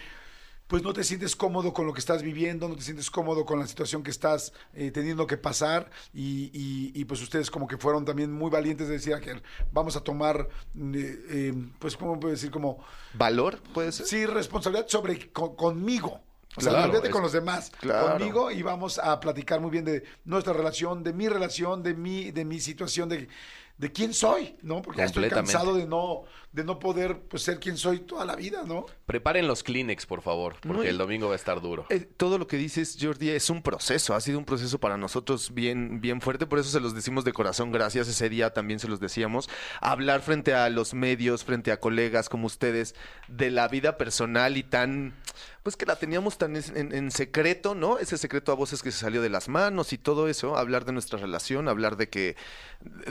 [0.71, 3.59] pues no te sientes cómodo con lo que estás viviendo, no te sientes cómodo con
[3.59, 7.77] la situación que estás eh, teniendo que pasar y, y- y, pues ustedes como que
[7.77, 9.43] fueron también muy valientes de decir que
[9.73, 10.49] vamos a tomar,
[10.79, 12.79] eh, eh, pues cómo puedo decir, como...
[13.15, 14.07] ¿Valor, puede ser?
[14.07, 16.21] Sí, responsabilidad sobre con- conmigo.
[16.57, 18.13] O sea, Claro, olvídate es- con los demás, claro.
[18.19, 22.31] conmigo y vamos a platicar muy bien de nuestra relación, de mi relación, de mi,
[22.31, 23.29] de mi situación, de,
[23.77, 24.83] de quién soy, ¿no?
[24.83, 26.23] Porque estoy cansado de no,
[26.53, 28.87] de no poder pues, ser quien soy toda la vida, ¿no?
[29.07, 31.87] Preparen los Kleenex, por favor, porque No, y- el domingo va a estar duro.
[31.91, 34.15] Eh, todo lo que dices, Jordi, es un proceso.
[34.17, 36.47] Ha sido un proceso para nosotros bien, bien fuerte.
[36.47, 37.71] Por eso se los decimos de corazón.
[37.71, 38.09] Gracias.
[38.09, 39.49] Ese día también se los decíamos.
[39.81, 42.97] Hablar frente a los medios, frente a colegas como ustedes,
[43.29, 45.15] de la vida personal y tan.
[45.63, 47.99] Pues que la teníamos tan en, en secreto, ¿no?
[47.99, 50.57] Ese secreto a voces que se salió de las manos y todo eso.
[50.57, 52.35] Hablar de nuestra relación, hablar de que.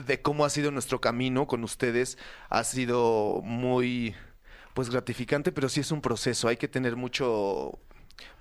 [0.06, 2.18] de cómo ha sido nuestro camino con ustedes.
[2.50, 4.16] Ha sido muy
[4.74, 6.48] pues gratificante, pero sí es un proceso.
[6.48, 7.78] Hay que tener mucho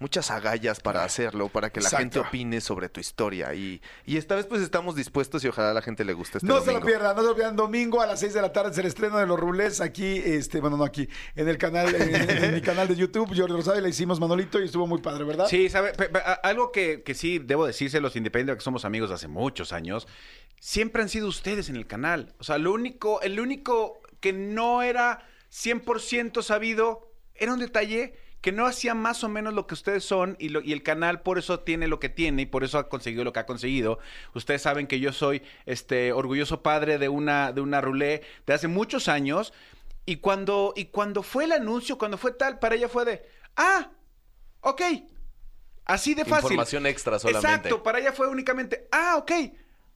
[0.01, 2.03] muchas agallas para hacerlo, para que la Exacto.
[2.03, 3.55] gente opine sobre tu historia.
[3.55, 6.49] Y, y esta vez pues estamos dispuestos y ojalá a la gente le guste este
[6.49, 7.55] No se lo pierdan, no se lo pierdan.
[7.55, 10.61] Domingo a las 6 de la tarde es el estreno de los rulés aquí, este,
[10.61, 13.82] bueno, no aquí, en el canal, en, en mi canal de YouTube, Jordi Rosado, y
[13.82, 15.47] le hicimos Manolito y estuvo muy padre, ¿verdad?
[15.49, 18.84] Sí, sabe, Pe- pe- a- algo que, que sí debo decírselos, independiente de que somos
[18.84, 20.09] amigos de hace muchos años,
[20.59, 22.34] siempre han sido ustedes en el canal.
[22.41, 28.52] O sea, lo único, el único que no era 100% sabido era un detalle que
[28.52, 31.38] no hacía más o menos lo que ustedes son y, lo- y el canal por
[31.38, 33.98] eso tiene lo que tiene y por eso ha conseguido lo que ha conseguido.
[34.34, 38.68] Ustedes saben que yo soy este orgulloso padre de una de una rulé de hace
[38.68, 39.52] muchos años
[40.06, 43.22] y cuando y cuando fue el anuncio, cuando fue tal, para ella fue de,
[43.56, 43.90] "Ah,
[44.60, 44.82] ok,
[45.84, 46.36] Así de fácil.
[46.52, 47.48] Información extra solamente.
[47.48, 49.32] Exacto, para ella fue únicamente, ah, ok.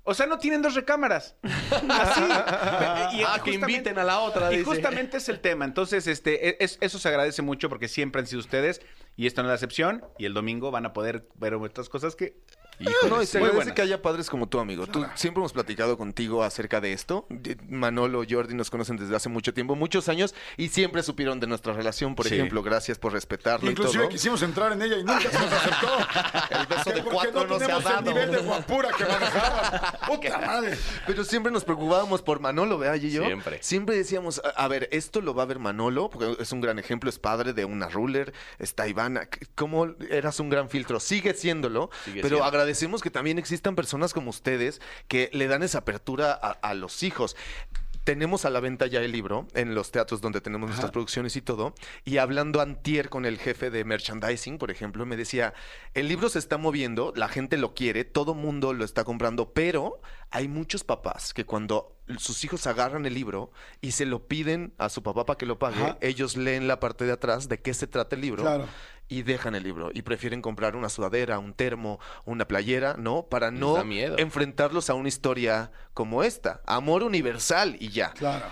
[0.05, 1.37] O sea, no tienen dos recámaras.
[1.43, 2.23] Así.
[3.17, 4.65] Y Ah, que inviten a la otra, Y dice.
[4.71, 5.65] justamente es el tema.
[5.65, 8.81] Entonces, este, e- es- eso se agradece mucho porque siempre han sido ustedes.
[9.17, 10.05] Y esto no es la excepción.
[10.19, 12.37] Y el domingo van a poder ver otras cosas que.
[12.79, 14.87] Híjole, no, y se agradece que haya padres como tú, amigo.
[14.87, 17.27] Tú siempre hemos platicado contigo acerca de esto.
[17.69, 21.73] Manolo, Jordi nos conocen desde hace mucho tiempo, muchos años, y siempre supieron de nuestra
[21.73, 22.35] relación, por Sí.
[22.35, 22.63] ejemplo.
[22.63, 24.13] Gracias por respetarlo Inclusive y todo.
[24.13, 25.89] quisimos entrar en ella y nunca se nos aceptó.
[26.61, 28.03] El beso de cuatro no se ha tenemos el dado.
[28.11, 29.99] nivel de guapura que manejaba.
[30.07, 30.79] Puta madre.
[31.07, 33.25] Pero siempre nos preocupábamos por Manolo, ¿verdad, y yo?
[33.25, 33.59] Siempre.
[33.63, 36.79] Siempre decíamos, a, a ver, esto lo va a ver Manolo, porque es un gran
[36.79, 39.29] ejemplo, es padre de una ruler, está Ivana.
[39.55, 40.99] ¿Cómo eras un gran filtro?
[41.01, 42.45] Sigue siéndolo, Sigue pero siendo.
[42.63, 47.03] Agradecemos que también existan personas como ustedes que le dan esa apertura a, a los
[47.03, 47.37] hijos.
[48.05, 51.41] Tenemos a la venta ya el libro en los teatros donde tenemos nuestras producciones y
[51.43, 51.73] todo.
[52.05, 55.55] Y hablando antier con el jefe de merchandising, por ejemplo, me decía,
[55.95, 60.01] el libro se está moviendo, la gente lo quiere, todo mundo lo está comprando, pero
[60.31, 64.89] hay muchos papás que cuando sus hijos agarran el libro y se lo piden a
[64.89, 65.99] su papá para que lo pague, Ajá.
[66.01, 68.67] ellos leen la parte de atrás de qué se trata el libro Claro.
[69.13, 73.25] Y dejan el libro y prefieren comprar una sudadera, un termo, una playera, ¿no?
[73.25, 74.17] Para no miedo.
[74.19, 76.63] enfrentarlos a una historia como esta.
[76.67, 78.13] Amor universal y ya.
[78.13, 78.47] Claro.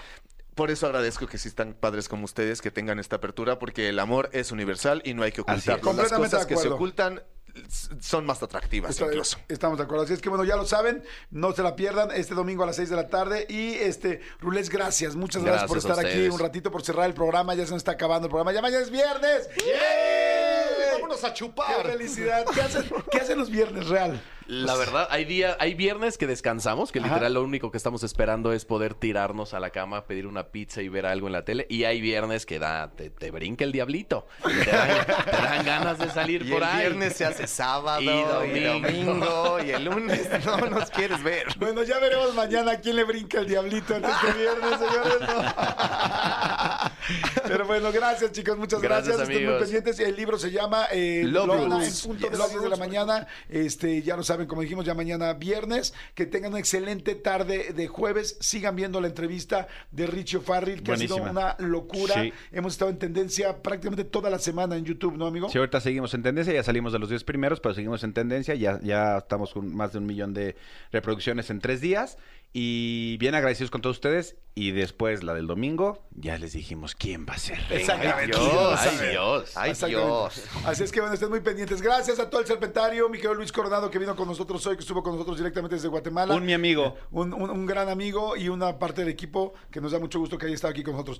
[0.54, 4.28] Por eso agradezco que existan padres como ustedes que tengan esta apertura, porque el amor
[4.32, 5.92] es universal y no hay que ocultarlo.
[5.94, 7.22] Las cosas que se ocultan
[8.00, 9.38] son más atractivas Está- incluso.
[9.48, 10.04] Estamos de acuerdo.
[10.04, 12.76] Así es que bueno, ya lo saben, no se la pierdan este domingo a las
[12.76, 13.46] 6 de la tarde.
[13.48, 15.16] Y este, Rulés, gracias.
[15.16, 17.54] Muchas gracias, por Gracias a estar aquí un ratito, por cerrar el programa.
[17.54, 18.52] Ya se nos está acabando el programa.
[18.52, 19.48] Ya mañana es viernes.
[21.10, 21.86] ¡Vámonos a ¡Qué chupar!
[21.90, 22.44] felicidad!
[22.54, 24.20] ¿Qué hacen, qué hacen los viernes, real?
[24.50, 27.08] La verdad, hay día, hay viernes que descansamos, que Ajá.
[27.08, 30.82] literal lo único que estamos esperando es poder tirarnos a la cama, pedir una pizza
[30.82, 31.66] y ver algo en la tele.
[31.70, 34.26] Y hay viernes que da, te, te brinca el diablito.
[34.42, 36.80] Te dan, te dan ganas de salir Y por el ahí.
[36.80, 39.12] viernes se hace sábado Y y domingo.
[39.14, 41.46] domingo y, el lunes no nos quieres ver.
[41.58, 45.20] Bueno, ya veremos mañana quién le brinca el diablito antes que viernes, señores.
[45.20, 46.90] ¿no?
[47.46, 48.56] Pero bueno, gracias, chicos.
[48.56, 49.16] Muchas gracias.
[49.16, 49.62] Gracias, Estén muy amigos.
[49.62, 50.00] pendientes.
[50.00, 52.04] El libro se llama eh, Love Roots.
[52.04, 52.38] en punto de Yes.
[52.38, 53.26] las 10 de la mañana.
[53.48, 55.94] Este, ya lo saben, como dijimos, ya mañana viernes.
[56.14, 58.36] Que tengan una excelente tarde de jueves.
[58.40, 62.14] Sigan viendo la entrevista de Richie Farrell, que ha sido una locura.
[62.14, 62.32] Sí.
[62.52, 65.48] Hemos estado en tendencia prácticamente toda la semana en YouTube, ¿no, amigo?
[65.48, 68.54] Sí, ahorita seguimos en tendencia, ya salimos de los 10 primeros, pero seguimos en tendencia,
[68.54, 70.56] ya, ya estamos con más de un millón de
[70.92, 72.18] reproducciones en tres días
[72.52, 77.24] y bien agradecidos con todos ustedes y después la del domingo, ya les dijimos quién
[77.28, 77.60] va a ser.
[77.70, 78.36] Exactamente.
[78.36, 79.56] Ay, Dios, Ay, Dios.
[79.56, 80.12] Ay, Exactamente.
[80.12, 80.44] Dios.
[80.66, 81.80] Así es que bueno, estén muy pendientes.
[81.80, 84.80] Gracias a todo el serpentario, mi querido Luis Coronado que vino con nosotros hoy, que
[84.82, 86.34] estuvo con nosotros directamente desde Guatemala.
[86.34, 86.96] Un mi amigo.
[87.12, 90.36] Un, un- un gran amigo y una parte del equipo que nos da mucho gusto
[90.36, 91.18] que haya estado aquí con nosotros.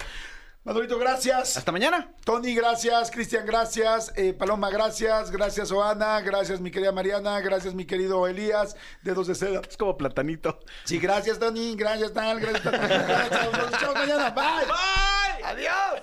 [0.62, 1.56] Manolito, gracias.
[1.56, 2.12] Hasta mañana.
[2.22, 3.10] Tony, gracias.
[3.10, 4.12] Cristian, gracias.
[4.16, 5.30] Eh, Paloma, gracias.
[5.30, 6.20] Gracias, Oana.
[6.20, 7.40] Gracias, mi querida Mariana.
[7.40, 8.76] Gracias, mi querido Elías.
[9.02, 9.62] Dedos de seda.
[9.66, 10.60] Es como platanito.
[10.84, 11.76] Sí, gracias, Tony.
[11.76, 12.40] Gracias, tal.
[12.40, 12.72] Gracias, tal.
[12.88, 14.30] Gracias, Nos vemos mañana.
[14.30, 14.66] Bye.
[14.66, 15.44] Bye.
[15.44, 16.02] Adiós.